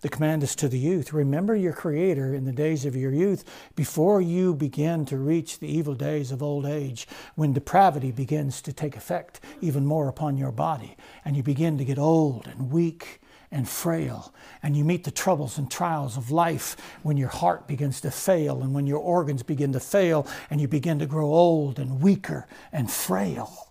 The 0.00 0.08
command 0.08 0.44
is 0.44 0.54
to 0.56 0.68
the 0.68 0.78
youth. 0.78 1.12
Remember 1.12 1.56
your 1.56 1.72
Creator 1.72 2.32
in 2.32 2.44
the 2.44 2.52
days 2.52 2.84
of 2.84 2.94
your 2.94 3.10
youth 3.10 3.44
before 3.74 4.20
you 4.20 4.54
begin 4.54 5.04
to 5.06 5.16
reach 5.16 5.58
the 5.58 5.66
evil 5.66 5.94
days 5.94 6.30
of 6.30 6.40
old 6.40 6.64
age, 6.64 7.08
when 7.34 7.52
depravity 7.52 8.12
begins 8.12 8.62
to 8.62 8.72
take 8.72 8.96
effect 8.96 9.40
even 9.60 9.84
more 9.84 10.08
upon 10.08 10.36
your 10.36 10.52
body, 10.52 10.96
and 11.24 11.36
you 11.36 11.42
begin 11.42 11.76
to 11.78 11.84
get 11.84 11.98
old 11.98 12.46
and 12.46 12.70
weak 12.70 13.20
and 13.50 13.68
frail. 13.68 14.32
And 14.62 14.76
you 14.76 14.84
meet 14.84 15.04
the 15.04 15.10
troubles 15.10 15.58
and 15.58 15.70
trials 15.70 16.16
of 16.16 16.30
life 16.30 16.76
when 17.02 17.16
your 17.16 17.28
heart 17.28 17.66
begins 17.66 18.00
to 18.02 18.10
fail 18.10 18.62
and 18.62 18.74
when 18.74 18.86
your 18.86 18.98
organs 18.98 19.42
begin 19.42 19.72
to 19.72 19.80
fail 19.80 20.26
and 20.50 20.60
you 20.60 20.68
begin 20.68 20.98
to 20.98 21.06
grow 21.06 21.26
old 21.26 21.78
and 21.78 22.02
weaker 22.02 22.46
and 22.72 22.90
frail. 22.90 23.68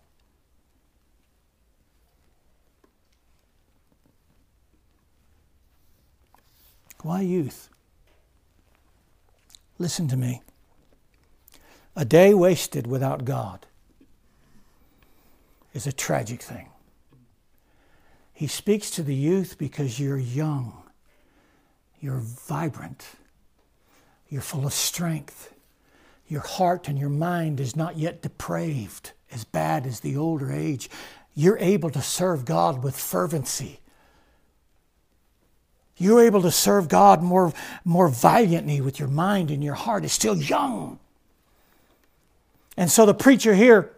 Why 7.03 7.21
youth? 7.21 7.69
Listen 9.80 10.07
to 10.07 10.17
me. 10.17 10.41
A 11.95 12.05
day 12.05 12.34
wasted 12.34 12.88
without 12.88 13.25
God 13.25 13.65
is 15.73 15.88
a 15.88 15.91
tragic 15.91 16.41
thing. 16.41 16.69
He 18.38 18.45
speaks 18.45 18.91
to 18.91 19.01
the 19.01 19.15
youth 19.15 19.57
because 19.57 19.99
you're 19.99 20.15
young, 20.15 20.83
you're 21.99 22.21
vibrant, 22.21 23.03
you're 24.29 24.43
full 24.43 24.67
of 24.67 24.73
strength. 24.73 25.55
Your 26.27 26.41
heart 26.41 26.88
and 26.88 26.99
your 26.99 27.09
mind 27.09 27.59
is 27.59 27.75
not 27.75 27.97
yet 27.97 28.21
depraved 28.21 29.13
as 29.31 29.43
bad 29.43 29.88
as 29.88 30.01
the 30.01 30.17
older 30.17 30.51
age. 30.51 30.88
You're 31.33 31.57
able 31.57 31.89
to 31.89 32.01
serve 32.03 32.45
God 32.45 32.83
with 32.83 32.95
fervency. 32.95 33.79
You're 35.97 36.21
able 36.21 36.43
to 36.43 36.51
serve 36.51 36.89
God 36.89 37.23
more, 37.23 37.51
more 37.83 38.07
valiantly 38.07 38.81
with 38.81 38.99
your 38.99 39.09
mind 39.09 39.49
and 39.49 39.63
your 39.63 39.73
heart. 39.73 40.05
It's 40.05 40.13
still 40.13 40.38
young. 40.38 40.99
And 42.77 42.91
so 42.91 43.07
the 43.07 43.15
preacher 43.15 43.55
here 43.55 43.97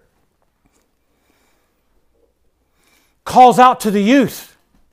calls 3.30 3.58
out 3.60 3.80
to 3.80 3.92
the 3.92 4.02
youth 4.04 4.50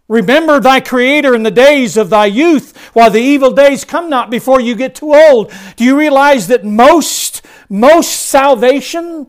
Remember 0.08 0.60
thy 0.60 0.80
Creator 0.80 1.34
in 1.34 1.42
the 1.42 1.50
days 1.50 1.96
of 1.96 2.10
thy 2.10 2.26
youth, 2.26 2.76
while 2.92 3.10
the 3.10 3.20
evil 3.20 3.50
days 3.50 3.84
come 3.84 4.08
not 4.08 4.30
before 4.30 4.60
you 4.60 4.76
get 4.76 4.94
too 4.94 5.14
old. 5.14 5.52
Do 5.74 5.84
you 5.84 5.98
realize 5.98 6.46
that 6.46 6.64
most, 6.64 7.44
most 7.68 8.10
salvation, 8.10 9.26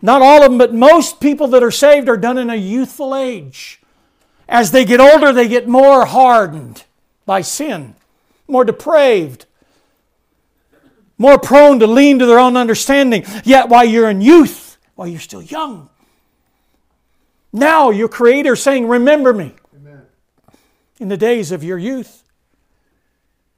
not 0.00 0.22
all 0.22 0.42
of 0.42 0.50
them, 0.50 0.58
but 0.58 0.72
most 0.72 1.20
people 1.20 1.46
that 1.48 1.62
are 1.62 1.70
saved 1.70 2.08
are 2.08 2.16
done 2.16 2.38
in 2.38 2.48
a 2.48 2.56
youthful 2.56 3.14
age? 3.14 3.80
As 4.48 4.70
they 4.70 4.86
get 4.86 5.00
older, 5.00 5.30
they 5.30 5.46
get 5.46 5.68
more 5.68 6.06
hardened 6.06 6.84
by 7.26 7.42
sin, 7.42 7.94
more 8.46 8.64
depraved, 8.64 9.44
more 11.18 11.38
prone 11.38 11.80
to 11.80 11.86
lean 11.86 12.18
to 12.18 12.24
their 12.24 12.38
own 12.38 12.56
understanding. 12.56 13.24
Yet 13.44 13.68
while 13.68 13.84
you're 13.84 14.08
in 14.08 14.22
youth, 14.22 14.78
while 14.94 15.06
you're 15.06 15.20
still 15.20 15.42
young, 15.42 15.90
now 17.52 17.90
your 17.90 18.08
Creator 18.08 18.56
saying, 18.56 18.86
Remember 18.86 19.32
me 19.32 19.54
Amen. 19.74 20.02
in 20.98 21.08
the 21.08 21.16
days 21.16 21.52
of 21.52 21.64
your 21.64 21.78
youth, 21.78 22.24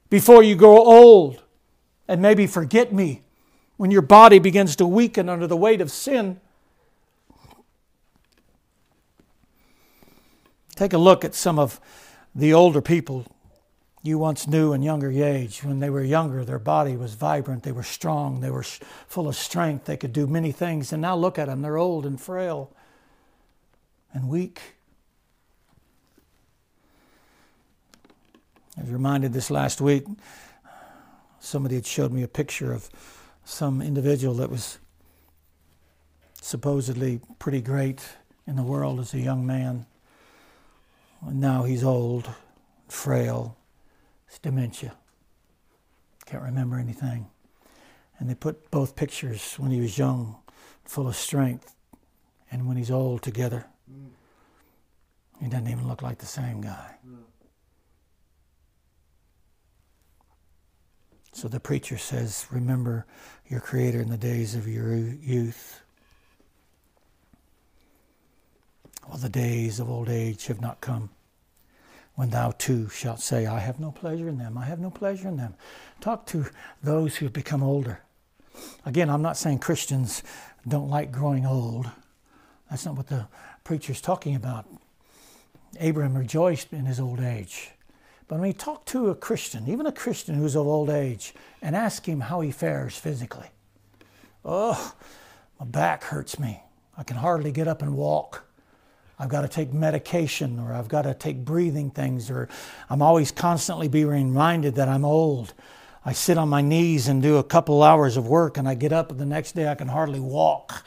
before 0.09 0.43
you 0.43 0.55
grow 0.55 0.77
old 0.77 1.41
and 2.07 2.21
maybe 2.21 2.45
forget 2.45 2.93
me 2.93 3.23
when 3.77 3.89
your 3.89 4.01
body 4.01 4.37
begins 4.37 4.75
to 4.75 4.85
weaken 4.85 5.29
under 5.29 5.47
the 5.47 5.57
weight 5.57 5.81
of 5.81 5.89
sin. 5.89 6.39
Take 10.75 10.93
a 10.93 10.97
look 10.97 11.23
at 11.23 11.33
some 11.33 11.57
of 11.57 11.79
the 12.35 12.53
older 12.53 12.81
people 12.81 13.25
you 14.03 14.17
once 14.17 14.47
knew 14.47 14.73
in 14.73 14.81
younger 14.81 15.11
age. 15.11 15.63
When 15.63 15.79
they 15.79 15.89
were 15.89 16.03
younger, 16.03 16.43
their 16.43 16.59
body 16.59 16.95
was 16.95 17.13
vibrant, 17.13 17.63
they 17.63 17.71
were 17.71 17.83
strong, 17.83 18.41
they 18.41 18.49
were 18.49 18.63
full 19.07 19.27
of 19.27 19.35
strength, 19.35 19.85
they 19.85 19.97
could 19.97 20.13
do 20.13 20.27
many 20.27 20.51
things. 20.51 20.91
And 20.91 21.01
now 21.01 21.15
look 21.15 21.37
at 21.37 21.47
them, 21.47 21.61
they're 21.61 21.77
old 21.77 22.05
and 22.05 22.19
frail 22.19 22.75
and 24.13 24.27
weak. 24.27 24.61
I 28.77 28.81
was 28.81 28.89
reminded 28.89 29.33
this 29.33 29.51
last 29.51 29.81
week, 29.81 30.05
somebody 31.39 31.75
had 31.75 31.85
showed 31.85 32.11
me 32.11 32.23
a 32.23 32.27
picture 32.27 32.73
of 32.73 32.89
some 33.43 33.81
individual 33.81 34.33
that 34.35 34.49
was 34.49 34.79
supposedly 36.41 37.19
pretty 37.37 37.61
great 37.61 38.01
in 38.47 38.55
the 38.55 38.63
world 38.63 38.99
as 38.99 39.13
a 39.13 39.19
young 39.19 39.45
man. 39.45 39.85
And 41.25 41.39
now 41.39 41.63
he's 41.63 41.83
old, 41.83 42.29
frail, 42.87 43.57
it's 44.27 44.39
dementia. 44.39 44.93
Can't 46.25 46.43
remember 46.43 46.77
anything. 46.77 47.27
And 48.17 48.29
they 48.29 48.35
put 48.35 48.71
both 48.71 48.95
pictures 48.95 49.55
when 49.57 49.71
he 49.71 49.81
was 49.81 49.97
young, 49.97 50.37
full 50.85 51.07
of 51.07 51.15
strength, 51.15 51.75
and 52.51 52.67
when 52.67 52.77
he's 52.77 52.91
old 52.91 53.21
together. 53.21 53.65
He 55.41 55.47
doesn't 55.47 55.67
even 55.67 55.87
look 55.87 56.01
like 56.01 56.19
the 56.19 56.25
same 56.25 56.61
guy. 56.61 56.95
So 61.33 61.47
the 61.47 61.59
preacher 61.59 61.97
says, 61.97 62.45
Remember 62.51 63.05
your 63.47 63.59
Creator 63.59 64.01
in 64.01 64.09
the 64.09 64.17
days 64.17 64.53
of 64.53 64.67
your 64.67 64.95
youth. 64.95 65.81
Well, 69.07 69.17
the 69.17 69.29
days 69.29 69.79
of 69.79 69.89
old 69.89 70.09
age 70.09 70.45
have 70.47 70.61
not 70.61 70.81
come 70.81 71.09
when 72.15 72.29
thou 72.29 72.51
too 72.51 72.89
shalt 72.89 73.19
say, 73.19 73.45
I 73.45 73.59
have 73.59 73.79
no 73.79 73.91
pleasure 73.91 74.27
in 74.29 74.37
them. 74.37 74.57
I 74.57 74.65
have 74.65 74.79
no 74.79 74.91
pleasure 74.91 75.27
in 75.27 75.37
them. 75.37 75.55
Talk 76.01 76.25
to 76.27 76.45
those 76.83 77.15
who 77.15 77.25
have 77.25 77.33
become 77.33 77.63
older. 77.63 78.01
Again, 78.85 79.09
I'm 79.09 79.21
not 79.21 79.37
saying 79.37 79.59
Christians 79.59 80.21
don't 80.67 80.89
like 80.89 81.11
growing 81.11 81.45
old. 81.45 81.89
That's 82.69 82.85
not 82.85 82.95
what 82.95 83.07
the 83.07 83.27
preacher's 83.63 84.01
talking 84.01 84.35
about. 84.35 84.65
Abraham 85.79 86.17
rejoiced 86.17 86.73
in 86.73 86.85
his 86.85 86.99
old 86.99 87.19
age. 87.19 87.71
But 88.27 88.39
when 88.39 88.47
you 88.47 88.53
talk 88.53 88.85
to 88.85 89.09
a 89.09 89.15
Christian, 89.15 89.67
even 89.67 89.85
a 89.85 89.91
Christian 89.91 90.35
who's 90.35 90.55
of 90.55 90.65
old 90.65 90.89
age, 90.89 91.33
and 91.61 91.75
ask 91.75 92.05
him 92.05 92.21
how 92.21 92.41
he 92.41 92.51
fares 92.51 92.97
physically, 92.97 93.47
oh, 94.45 94.93
my 95.59 95.65
back 95.65 96.03
hurts 96.05 96.39
me. 96.39 96.61
I 96.97 97.03
can 97.03 97.17
hardly 97.17 97.51
get 97.51 97.67
up 97.67 97.81
and 97.81 97.95
walk. 97.95 98.45
I've 99.19 99.29
got 99.29 99.41
to 99.41 99.47
take 99.47 99.71
medication 99.71 100.59
or 100.59 100.73
I've 100.73 100.87
got 100.87 101.03
to 101.03 101.13
take 101.13 101.45
breathing 101.45 101.91
things 101.91 102.31
or 102.31 102.49
I'm 102.89 103.01
always 103.01 103.31
constantly 103.31 103.87
being 103.87 104.07
reminded 104.07 104.75
that 104.75 104.87
I'm 104.87 105.05
old. 105.05 105.53
I 106.03 106.13
sit 106.13 106.37
on 106.37 106.49
my 106.49 106.61
knees 106.61 107.07
and 107.07 107.21
do 107.21 107.37
a 107.37 107.43
couple 107.43 107.83
hours 107.83 108.17
of 108.17 108.27
work 108.27 108.57
and 108.57 108.67
I 108.67 108.73
get 108.73 108.91
up 108.91 109.11
and 109.11 109.19
the 109.19 109.25
next 109.25 109.51
day 109.53 109.67
I 109.67 109.75
can 109.75 109.89
hardly 109.89 110.19
walk. 110.19 110.85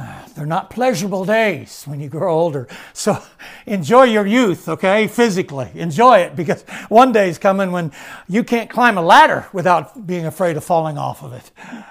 they're 0.34 0.46
not 0.46 0.70
pleasurable 0.70 1.24
days 1.24 1.84
when 1.84 2.00
you 2.00 2.08
grow 2.08 2.32
older. 2.32 2.68
So 2.92 3.22
enjoy 3.66 4.04
your 4.04 4.26
youth, 4.26 4.68
okay, 4.68 5.06
physically. 5.06 5.70
Enjoy 5.74 6.18
it 6.18 6.36
because 6.36 6.62
one 6.88 7.12
day 7.12 7.28
is 7.28 7.38
coming 7.38 7.72
when 7.72 7.92
you 8.28 8.44
can't 8.44 8.70
climb 8.70 8.98
a 8.98 9.02
ladder 9.02 9.48
without 9.52 10.06
being 10.06 10.26
afraid 10.26 10.56
of 10.56 10.64
falling 10.64 10.98
off 10.98 11.22
of 11.22 11.32
it. 11.32 11.50
That's 11.56 11.84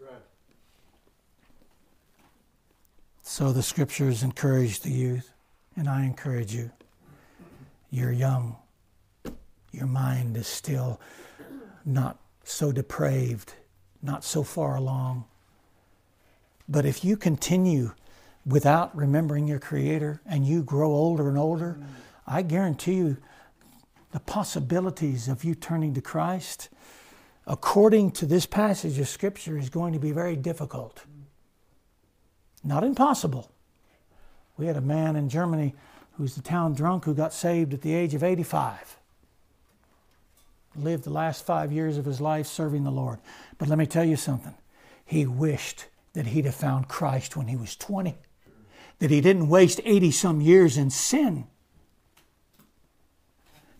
right. 0.00 0.22
So 3.22 3.52
the 3.52 3.62
scriptures 3.62 4.22
encourage 4.22 4.80
the 4.80 4.90
youth, 4.90 5.32
and 5.76 5.88
I 5.88 6.04
encourage 6.04 6.54
you. 6.54 6.70
You're 7.92 8.12
young, 8.12 8.56
your 9.72 9.86
mind 9.86 10.36
is 10.36 10.46
still 10.46 11.00
not 11.84 12.20
so 12.44 12.70
depraved 12.70 13.54
not 14.02 14.24
so 14.24 14.42
far 14.42 14.76
along. 14.76 15.24
But 16.68 16.86
if 16.86 17.04
you 17.04 17.16
continue 17.16 17.92
without 18.46 18.96
remembering 18.96 19.46
your 19.46 19.58
Creator 19.58 20.20
and 20.26 20.46
you 20.46 20.62
grow 20.62 20.90
older 20.90 21.28
and 21.28 21.36
older, 21.36 21.78
mm. 21.78 21.86
I 22.26 22.42
guarantee 22.42 22.94
you 22.94 23.16
the 24.12 24.20
possibilities 24.20 25.28
of 25.28 25.44
you 25.44 25.54
turning 25.54 25.94
to 25.94 26.00
Christ, 26.00 26.68
according 27.46 28.12
to 28.12 28.26
this 28.26 28.46
passage 28.46 28.98
of 28.98 29.08
Scripture, 29.08 29.58
is 29.58 29.68
going 29.68 29.92
to 29.92 29.98
be 29.98 30.12
very 30.12 30.36
difficult. 30.36 31.04
Not 32.62 32.84
impossible. 32.84 33.50
We 34.56 34.66
had 34.66 34.76
a 34.76 34.82
man 34.82 35.16
in 35.16 35.28
Germany 35.28 35.74
who's 36.12 36.34
the 36.34 36.42
town 36.42 36.74
drunk 36.74 37.04
who 37.04 37.14
got 37.14 37.32
saved 37.32 37.72
at 37.72 37.82
the 37.82 37.94
age 37.94 38.14
of 38.14 38.22
85. 38.22 38.98
Lived 40.76 41.04
the 41.04 41.10
last 41.10 41.46
five 41.46 41.72
years 41.72 41.96
of 41.96 42.04
his 42.04 42.20
life 42.20 42.46
serving 42.46 42.84
the 42.84 42.90
Lord. 42.90 43.18
But 43.60 43.68
let 43.68 43.76
me 43.76 43.84
tell 43.84 44.06
you 44.06 44.16
something. 44.16 44.54
He 45.04 45.26
wished 45.26 45.84
that 46.14 46.28
he'd 46.28 46.46
have 46.46 46.54
found 46.54 46.88
Christ 46.88 47.36
when 47.36 47.46
he 47.46 47.56
was 47.56 47.76
20, 47.76 48.16
that 49.00 49.10
he 49.10 49.20
didn't 49.20 49.50
waste 49.50 49.82
80 49.84 50.12
some 50.12 50.40
years 50.40 50.78
in 50.78 50.88
sin. 50.88 51.46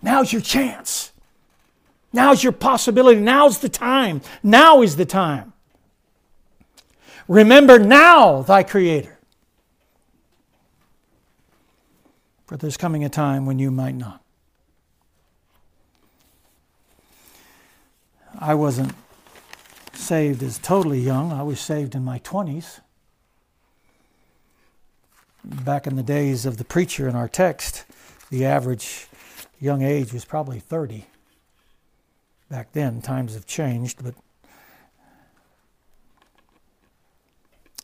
Now's 0.03 0.35
your 0.35 0.43
chance. 0.43 1.13
Now's 2.13 2.45
your 2.45 2.53
possibility. 2.53 3.21
Now's 3.21 3.61
the 3.61 3.71
time. 3.71 4.21
Now 4.43 4.83
is 4.83 4.97
the 4.97 5.07
time. 5.07 5.55
Remember 7.27 7.79
now 7.79 8.43
thy 8.43 8.63
Creator. 8.63 9.19
For 12.47 12.59
there's 12.59 12.77
coming 12.77 13.03
a 13.03 13.09
time 13.09 13.47
when 13.47 13.59
you 13.59 13.71
might 13.71 13.95
not. 13.95 14.23
I 18.39 18.55
wasn't 18.55 18.93
saved 20.01 20.43
as 20.43 20.59
totally 20.59 21.01
young. 21.01 21.33
I 21.33 21.43
was 21.43 21.61
saved 21.61 21.95
in 21.95 22.05
my 22.05 22.19
20s. 22.21 22.81
Back 25.45 25.87
in 25.87 25.97
the 25.97 26.03
days 26.03 26.47
of 26.47 26.57
the 26.57 26.65
preacher 26.65 27.09
in 27.09 27.15
our 27.15 27.29
text, 27.29 27.85
the 28.31 28.45
average 28.45 29.07
young 29.61 29.83
age 29.83 30.13
was 30.13 30.25
probably 30.25 30.59
30. 30.59 31.07
Back 32.51 32.73
then, 32.73 33.01
times 33.01 33.35
have 33.35 33.47
changed, 33.47 34.03
but 34.03 34.15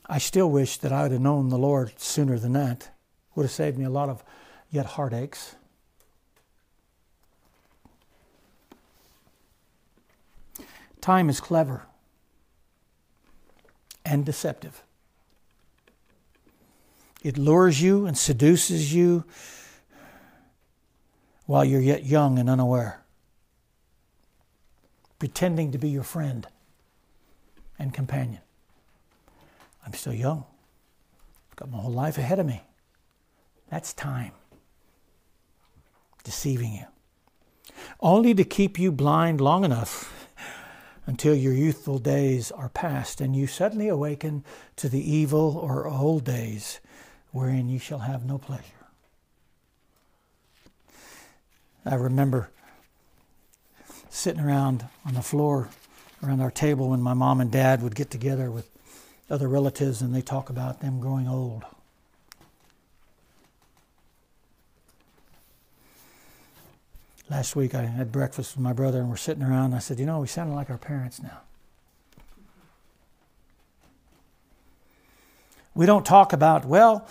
I 0.07 0.19
still 0.19 0.51
wish 0.51 0.79
that 0.79 0.93
I 0.93 1.03
would 1.03 1.13
have 1.13 1.21
known 1.21 1.49
the 1.49 1.59
Lord 1.59 1.99
sooner 1.99 2.39
than 2.39 2.53
that. 2.53 2.91
Would 3.35 3.45
have 3.45 3.53
saved 3.53 3.79
me 3.79 3.85
a 3.85 3.91
lot 3.91 4.09
of 4.09 4.25
yet 4.71 4.87
heartaches. 4.87 5.55
Time 11.01 11.29
is 11.29 11.41
clever 11.41 11.87
and 14.07 14.25
deceptive. 14.25 14.83
It 17.23 17.37
lures 17.37 17.83
you 17.83 18.07
and 18.07 18.17
seduces 18.17 18.95
you 18.95 19.25
while 21.47 21.65
you're 21.65 21.81
yet 21.81 22.05
young 22.05 22.39
and 22.39 22.49
unaware, 22.49 23.03
pretending 25.19 25.73
to 25.73 25.79
be 25.79 25.89
your 25.89 26.05
friend 26.05 26.47
and 27.79 27.93
companion. 27.93 28.41
I'm 29.85 29.93
still 29.93 30.15
young. 30.15 30.45
I've 31.51 31.57
got 31.57 31.71
my 31.71 31.79
whole 31.79 31.93
life 31.93 32.17
ahead 32.17 32.39
of 32.39 32.47
me. 32.47 32.63
That's 33.71 33.93
time 33.93 34.33
deceiving 36.23 36.73
you, 36.73 36.87
only 38.01 38.35
to 38.35 38.45
keep 38.45 38.79
you 38.79 38.91
blind 38.91 39.41
long 39.41 39.65
enough 39.65 40.26
until 41.07 41.35
your 41.35 41.53
youthful 41.53 41.99
days 41.99 42.51
are 42.51 42.69
past 42.69 43.21
and 43.21 43.35
you 43.35 43.47
suddenly 43.47 43.89
awaken 43.89 44.45
to 44.75 44.89
the 44.89 45.11
evil 45.11 45.57
or 45.57 45.87
old 45.87 46.25
days 46.25 46.81
wherein 47.31 47.69
you 47.69 47.79
shall 47.79 48.01
have 48.01 48.25
no 48.25 48.39
pleasure. 48.39 48.63
I 51.85 51.95
remember 51.95 52.51
sitting 54.11 54.41
around 54.41 54.85
on 55.05 55.15
the 55.15 55.23
floor 55.23 55.69
around 56.23 56.41
our 56.41 56.51
table 56.51 56.91
when 56.91 57.03
my 57.03 57.15
mom 57.15 57.41
and 57.41 57.53
dad 57.53 57.83
would 57.83 57.95
get 57.95 58.11
together 58.11 58.51
with 58.51 58.69
other 59.31 59.49
relatives 59.49 60.03
and 60.03 60.15
they 60.15 60.23
talk 60.23 60.51
about 60.51 60.81
them 60.81 60.99
growing 60.99 61.29
old. 61.29 61.65
Last 67.29 67.57
week 67.57 67.75
I 67.75 67.83
had 67.83 68.13
breakfast 68.13 68.57
with 68.57 68.63
my 68.63 68.73
brother 68.73 69.01
and 69.01 69.11
we're 69.11 69.17
sitting 69.17 69.43
around 69.43 69.67
and 69.67 69.75
I 69.75 69.79
said, 69.81 69.99
You 69.99 70.07
know, 70.07 70.21
we 70.21 70.29
sound 70.29 70.55
like 70.55 70.71
our 70.71 70.79
parents 70.79 71.21
now. 71.21 71.41
We 75.75 75.87
don't 75.87 76.07
talk 76.07 76.33
about, 76.33 76.65
well, 76.65 77.07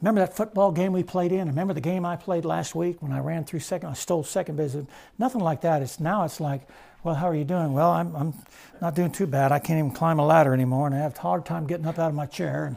remember 0.00 0.20
that 0.20 0.36
football 0.36 0.70
game 0.70 0.92
we 0.92 1.02
played 1.02 1.32
in? 1.32 1.48
Remember 1.48 1.72
the 1.72 1.80
game 1.80 2.04
I 2.04 2.14
played 2.14 2.44
last 2.44 2.74
week 2.74 3.02
when 3.02 3.10
I 3.10 3.18
ran 3.20 3.44
through 3.44 3.60
second, 3.60 3.88
I 3.88 3.94
stole 3.94 4.22
second 4.22 4.56
base? 4.56 4.76
Nothing 5.18 5.40
like 5.40 5.62
that. 5.62 5.82
It's 5.82 5.98
now 5.98 6.24
it's 6.24 6.40
like, 6.40 6.68
well, 7.02 7.14
how 7.14 7.28
are 7.28 7.34
you 7.34 7.44
doing? 7.44 7.72
Well, 7.72 7.90
I'm, 7.90 8.14
I'm 8.14 8.34
not 8.80 8.94
doing 8.94 9.10
too 9.10 9.26
bad. 9.26 9.50
I 9.50 9.58
can't 9.58 9.78
even 9.78 9.90
climb 9.90 10.18
a 10.18 10.26
ladder 10.26 10.52
anymore 10.52 10.86
and 10.86 10.94
I 10.94 10.98
have 10.98 11.16
a 11.16 11.20
hard 11.20 11.46
time 11.46 11.66
getting 11.66 11.86
up 11.86 11.98
out 11.98 12.10
of 12.10 12.14
my 12.14 12.26
chair. 12.26 12.66
And, 12.66 12.76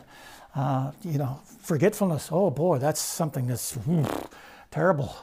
uh, 0.56 0.92
you 1.04 1.18
know, 1.18 1.42
forgetfulness, 1.62 2.30
oh 2.32 2.50
boy, 2.50 2.78
that's 2.80 3.02
something 3.02 3.46
that's 3.46 3.76
hmm, 3.76 4.06
terrible. 4.72 5.14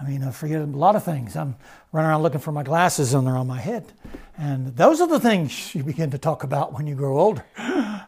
I 0.00 0.04
mean, 0.04 0.22
I 0.22 0.30
forget 0.30 0.60
a 0.60 0.64
lot 0.64 0.94
of 0.94 1.04
things. 1.04 1.34
I'm 1.34 1.56
running 1.92 2.10
around 2.10 2.22
looking 2.22 2.40
for 2.40 2.52
my 2.52 2.62
glasses 2.62 3.14
and 3.14 3.26
they're 3.26 3.36
on 3.36 3.48
my 3.48 3.60
head. 3.60 3.92
And 4.36 4.76
those 4.76 5.00
are 5.00 5.08
the 5.08 5.18
things 5.18 5.74
you 5.74 5.82
begin 5.82 6.10
to 6.12 6.18
talk 6.18 6.44
about 6.44 6.72
when 6.72 6.86
you 6.86 6.94
grow 6.94 7.18
older. 7.18 7.44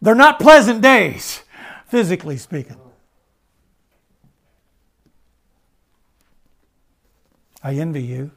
they're 0.00 0.14
not 0.14 0.38
pleasant 0.38 0.82
days, 0.82 1.42
physically 1.86 2.36
speaking. 2.36 2.76
I 7.62 7.74
envy 7.74 8.02
you. 8.02 8.30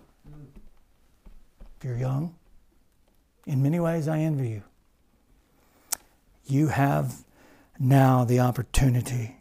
If 1.77 1.85
you're 1.85 1.97
young, 1.97 2.35
in 3.45 3.61
many 3.61 3.79
ways, 3.79 4.07
I 4.07 4.19
envy 4.19 4.49
you. 4.49 4.63
You 6.45 6.67
have 6.67 7.23
now 7.79 8.25
the 8.25 8.39
opportunity 8.39 9.37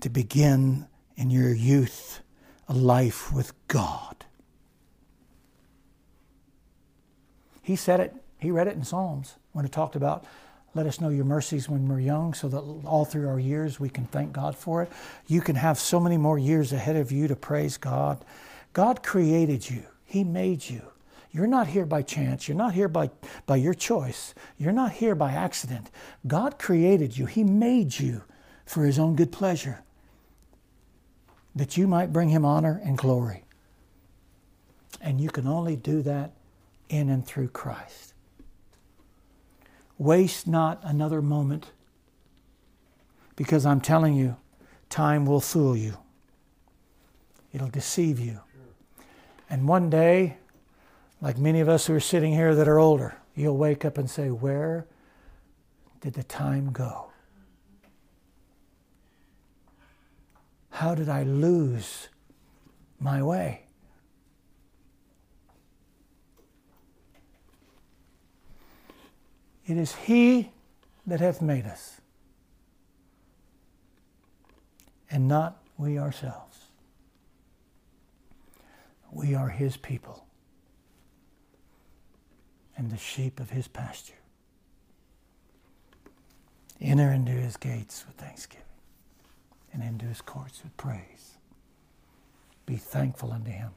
to 0.00 0.08
begin 0.08 0.86
in 1.20 1.30
your 1.30 1.52
youth 1.52 2.22
a 2.66 2.72
life 2.72 3.32
with 3.32 3.52
God. 3.68 4.24
He 7.62 7.76
said 7.76 8.00
it, 8.00 8.14
he 8.38 8.50
read 8.50 8.68
it 8.68 8.74
in 8.74 8.84
Psalms 8.84 9.34
when 9.52 9.64
it 9.64 9.72
talked 9.72 9.96
about 9.96 10.24
let 10.72 10.86
us 10.86 11.00
know 11.00 11.08
your 11.08 11.24
mercies 11.24 11.68
when 11.68 11.88
we're 11.88 11.98
young 11.98 12.32
so 12.32 12.48
that 12.48 12.60
all 12.86 13.04
through 13.04 13.28
our 13.28 13.40
years 13.40 13.80
we 13.80 13.88
can 13.88 14.04
thank 14.06 14.32
God 14.32 14.54
for 14.54 14.84
it. 14.84 14.92
You 15.26 15.40
can 15.40 15.56
have 15.56 15.80
so 15.80 15.98
many 15.98 16.16
more 16.16 16.38
years 16.38 16.72
ahead 16.72 16.94
of 16.94 17.10
you 17.10 17.26
to 17.26 17.34
praise 17.34 17.76
God. 17.76 18.24
God 18.72 19.02
created 19.02 19.68
you, 19.68 19.82
He 20.04 20.22
made 20.22 20.70
you. 20.70 20.82
You're 21.32 21.48
not 21.48 21.66
here 21.66 21.86
by 21.86 22.02
chance. 22.02 22.48
You're 22.48 22.56
not 22.56 22.74
here 22.74 22.88
by, 22.88 23.10
by 23.46 23.56
your 23.56 23.74
choice. 23.74 24.32
You're 24.58 24.72
not 24.72 24.92
here 24.92 25.16
by 25.16 25.32
accident. 25.32 25.90
God 26.26 26.58
created 26.58 27.18
you, 27.18 27.26
He 27.26 27.42
made 27.42 27.98
you 27.98 28.22
for 28.64 28.84
His 28.84 28.98
own 28.98 29.16
good 29.16 29.32
pleasure 29.32 29.82
that 31.60 31.76
you 31.76 31.86
might 31.86 32.10
bring 32.10 32.30
him 32.30 32.42
honor 32.42 32.80
and 32.86 32.96
glory. 32.96 33.44
And 34.98 35.20
you 35.20 35.28
can 35.28 35.46
only 35.46 35.76
do 35.76 36.00
that 36.00 36.32
in 36.88 37.10
and 37.10 37.26
through 37.26 37.48
Christ. 37.48 38.14
Waste 39.98 40.46
not 40.46 40.80
another 40.82 41.20
moment 41.20 41.72
because 43.36 43.66
I'm 43.66 43.82
telling 43.82 44.14
you, 44.14 44.38
time 44.88 45.26
will 45.26 45.42
fool 45.42 45.76
you, 45.76 45.98
it'll 47.52 47.68
deceive 47.68 48.18
you. 48.18 48.40
And 49.50 49.68
one 49.68 49.90
day, 49.90 50.38
like 51.20 51.36
many 51.36 51.60
of 51.60 51.68
us 51.68 51.86
who 51.86 51.94
are 51.94 52.00
sitting 52.00 52.32
here 52.32 52.54
that 52.54 52.68
are 52.68 52.78
older, 52.78 53.18
you'll 53.34 53.58
wake 53.58 53.84
up 53.84 53.98
and 53.98 54.08
say, 54.08 54.30
Where 54.30 54.86
did 56.00 56.14
the 56.14 56.22
time 56.22 56.72
go? 56.72 57.09
How 60.70 60.94
did 60.94 61.08
I 61.08 61.24
lose 61.24 62.08
my 62.98 63.22
way? 63.22 63.62
It 69.66 69.76
is 69.76 69.94
He 69.94 70.50
that 71.06 71.20
hath 71.20 71.42
made 71.42 71.66
us, 71.66 72.00
and 75.10 75.28
not 75.28 75.60
we 75.76 75.98
ourselves. 75.98 76.58
We 79.12 79.34
are 79.34 79.48
His 79.48 79.76
people 79.76 80.26
and 82.76 82.90
the 82.90 82.96
sheep 82.96 83.38
of 83.38 83.50
His 83.50 83.68
pasture. 83.68 84.14
Enter 86.80 87.12
into 87.12 87.32
His 87.32 87.56
gates 87.56 88.04
with 88.06 88.16
thanksgiving 88.16 88.69
and 89.72 89.82
into 89.82 90.06
his 90.06 90.20
courts 90.20 90.62
with 90.62 90.76
praise. 90.76 91.38
Be 92.66 92.76
thankful 92.76 93.32
unto 93.32 93.50
him 93.50 93.70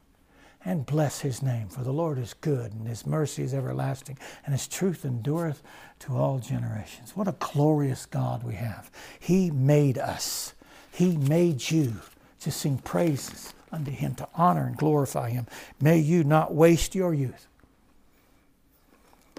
and 0.65 0.85
bless 0.85 1.19
his 1.19 1.41
name, 1.41 1.67
for 1.67 1.83
the 1.83 1.91
Lord 1.91 2.17
is 2.17 2.33
good, 2.35 2.71
and 2.71 2.87
his 2.87 3.05
mercy 3.05 3.43
is 3.43 3.53
everlasting, 3.53 4.17
and 4.45 4.53
his 4.53 4.65
truth 4.65 5.03
endureth 5.03 5.61
to 5.99 6.15
all 6.15 6.39
generations. 6.39 7.17
What 7.17 7.27
a 7.27 7.35
glorious 7.37 8.05
God 8.05 8.43
we 8.43 8.53
have. 8.53 8.89
He 9.19 9.51
made 9.51 9.97
us, 9.97 10.53
he 10.89 11.17
made 11.17 11.69
you 11.69 11.95
to 12.39 12.51
sing 12.51 12.77
praises 12.77 13.53
unto 13.73 13.91
Him, 13.91 14.15
to 14.15 14.27
honor 14.35 14.67
and 14.67 14.77
glorify 14.77 15.31
Him. 15.31 15.47
May 15.81 15.97
you 15.97 16.23
not 16.23 16.53
waste 16.53 16.95
your 16.95 17.13
youth 17.13 17.47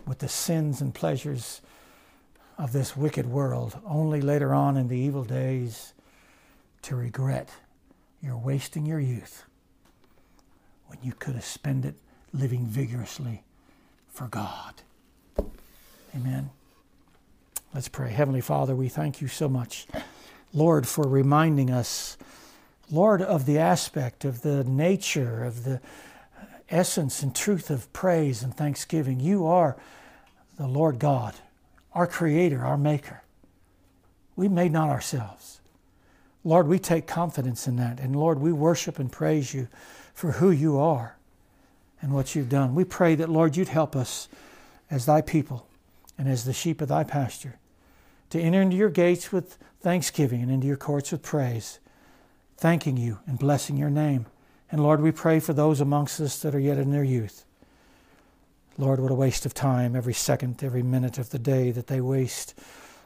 with 0.06 0.18
the 0.18 0.28
sins 0.28 0.80
and 0.82 0.92
pleasures 0.92 1.62
of 2.58 2.72
this 2.72 2.96
wicked 2.96 3.26
world, 3.26 3.78
only 3.86 4.20
later 4.20 4.52
on 4.52 4.76
in 4.76 4.88
the 4.88 4.98
evil 4.98 5.24
days 5.24 5.93
to 6.84 6.96
regret 6.96 7.48
you're 8.22 8.36
wasting 8.36 8.86
your 8.86 9.00
youth 9.00 9.44
when 10.86 10.98
you 11.02 11.12
could 11.12 11.34
have 11.34 11.44
spent 11.44 11.84
it 11.84 11.94
living 12.32 12.66
vigorously 12.66 13.42
for 14.08 14.28
God. 14.28 14.74
Amen. 16.14 16.50
Let's 17.74 17.88
pray. 17.88 18.10
Heavenly 18.10 18.40
Father, 18.40 18.74
we 18.74 18.88
thank 18.88 19.20
you 19.20 19.28
so 19.28 19.48
much, 19.48 19.86
Lord, 20.52 20.86
for 20.86 21.08
reminding 21.08 21.70
us, 21.70 22.16
Lord, 22.90 23.20
of 23.20 23.46
the 23.46 23.58
aspect, 23.58 24.24
of 24.24 24.42
the 24.42 24.62
nature, 24.64 25.42
of 25.42 25.64
the 25.64 25.80
essence 26.70 27.22
and 27.22 27.34
truth 27.34 27.70
of 27.70 27.92
praise 27.92 28.42
and 28.42 28.54
thanksgiving. 28.54 29.20
You 29.20 29.46
are 29.46 29.76
the 30.56 30.66
Lord 30.66 30.98
God, 30.98 31.34
our 31.92 32.06
Creator, 32.06 32.64
our 32.64 32.78
Maker. 32.78 33.22
We 34.36 34.48
made 34.48 34.72
not 34.72 34.90
ourselves. 34.90 35.60
Lord, 36.44 36.68
we 36.68 36.78
take 36.78 37.06
confidence 37.06 37.66
in 37.66 37.76
that. 37.76 37.98
And 37.98 38.14
Lord, 38.14 38.38
we 38.38 38.52
worship 38.52 38.98
and 38.98 39.10
praise 39.10 39.54
you 39.54 39.68
for 40.12 40.32
who 40.32 40.50
you 40.50 40.78
are 40.78 41.16
and 42.02 42.12
what 42.12 42.34
you've 42.34 42.50
done. 42.50 42.74
We 42.74 42.84
pray 42.84 43.14
that, 43.14 43.30
Lord, 43.30 43.56
you'd 43.56 43.68
help 43.68 43.96
us 43.96 44.28
as 44.90 45.06
thy 45.06 45.22
people 45.22 45.66
and 46.18 46.28
as 46.28 46.44
the 46.44 46.52
sheep 46.52 46.80
of 46.80 46.88
thy 46.88 47.02
pasture 47.02 47.58
to 48.30 48.40
enter 48.40 48.60
into 48.60 48.76
your 48.76 48.90
gates 48.90 49.32
with 49.32 49.56
thanksgiving 49.80 50.42
and 50.42 50.50
into 50.50 50.66
your 50.66 50.76
courts 50.76 51.12
with 51.12 51.22
praise, 51.22 51.78
thanking 52.56 52.96
you 52.96 53.18
and 53.26 53.38
blessing 53.38 53.76
your 53.76 53.90
name. 53.90 54.26
And 54.70 54.82
Lord, 54.82 55.00
we 55.00 55.12
pray 55.12 55.40
for 55.40 55.52
those 55.52 55.80
amongst 55.80 56.20
us 56.20 56.40
that 56.42 56.54
are 56.54 56.60
yet 56.60 56.78
in 56.78 56.90
their 56.90 57.04
youth. 57.04 57.44
Lord, 58.76 58.98
what 58.98 59.12
a 59.12 59.14
waste 59.14 59.46
of 59.46 59.54
time 59.54 59.94
every 59.94 60.14
second, 60.14 60.62
every 60.64 60.82
minute 60.82 61.16
of 61.16 61.30
the 61.30 61.38
day 61.38 61.70
that 61.70 61.86
they 61.86 62.00
waste 62.00 62.58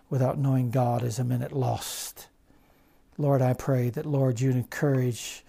without 0.09 0.39
knowing 0.39 0.71
God 0.71 1.03
is 1.03 1.19
a 1.19 1.25
minute 1.25 1.53
lost. 1.53 2.29
Lord, 3.19 3.43
I 3.43 3.53
pray 3.53 3.91
that, 3.91 4.07
Lord, 4.07 4.41
you 4.41 4.51
encourage, 4.51 5.45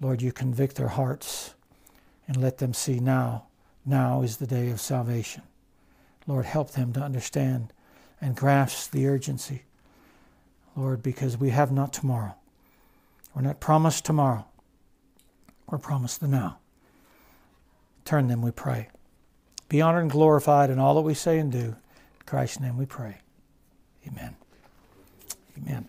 Lord, 0.00 0.20
you 0.20 0.30
convict 0.30 0.76
their 0.76 0.88
hearts 0.88 1.54
and 2.26 2.36
let 2.36 2.58
them 2.58 2.74
see 2.74 3.00
now, 3.00 3.46
now 3.86 4.20
is 4.20 4.36
the 4.36 4.46
day 4.46 4.68
of 4.68 4.80
salvation. 4.80 5.42
Lord, 6.26 6.44
help 6.44 6.72
them 6.72 6.92
to 6.92 7.00
understand 7.00 7.72
and 8.20 8.36
grasp 8.36 8.90
the 8.90 9.08
urgency. 9.08 9.62
Lord, 10.76 11.02
because 11.02 11.38
we 11.38 11.50
have 11.50 11.72
not 11.72 11.94
tomorrow. 11.94 12.34
We're 13.34 13.42
not 13.42 13.58
promised 13.58 14.04
tomorrow. 14.04 14.44
We're 15.66 15.78
promised 15.78 16.20
the 16.20 16.28
now. 16.28 16.58
Turn 18.04 18.28
them, 18.28 18.42
we 18.42 18.50
pray. 18.50 18.88
Be 19.68 19.80
honored 19.80 20.02
and 20.02 20.10
glorified 20.10 20.70
in 20.70 20.78
all 20.78 20.94
that 20.94 21.02
we 21.02 21.14
say 21.14 21.38
and 21.38 21.50
do. 21.50 21.58
In 21.58 21.76
Christ's 22.26 22.60
name 22.60 22.76
we 22.76 22.86
pray. 22.86 23.18
Amen. 24.06 24.36
Amen. 25.56 25.88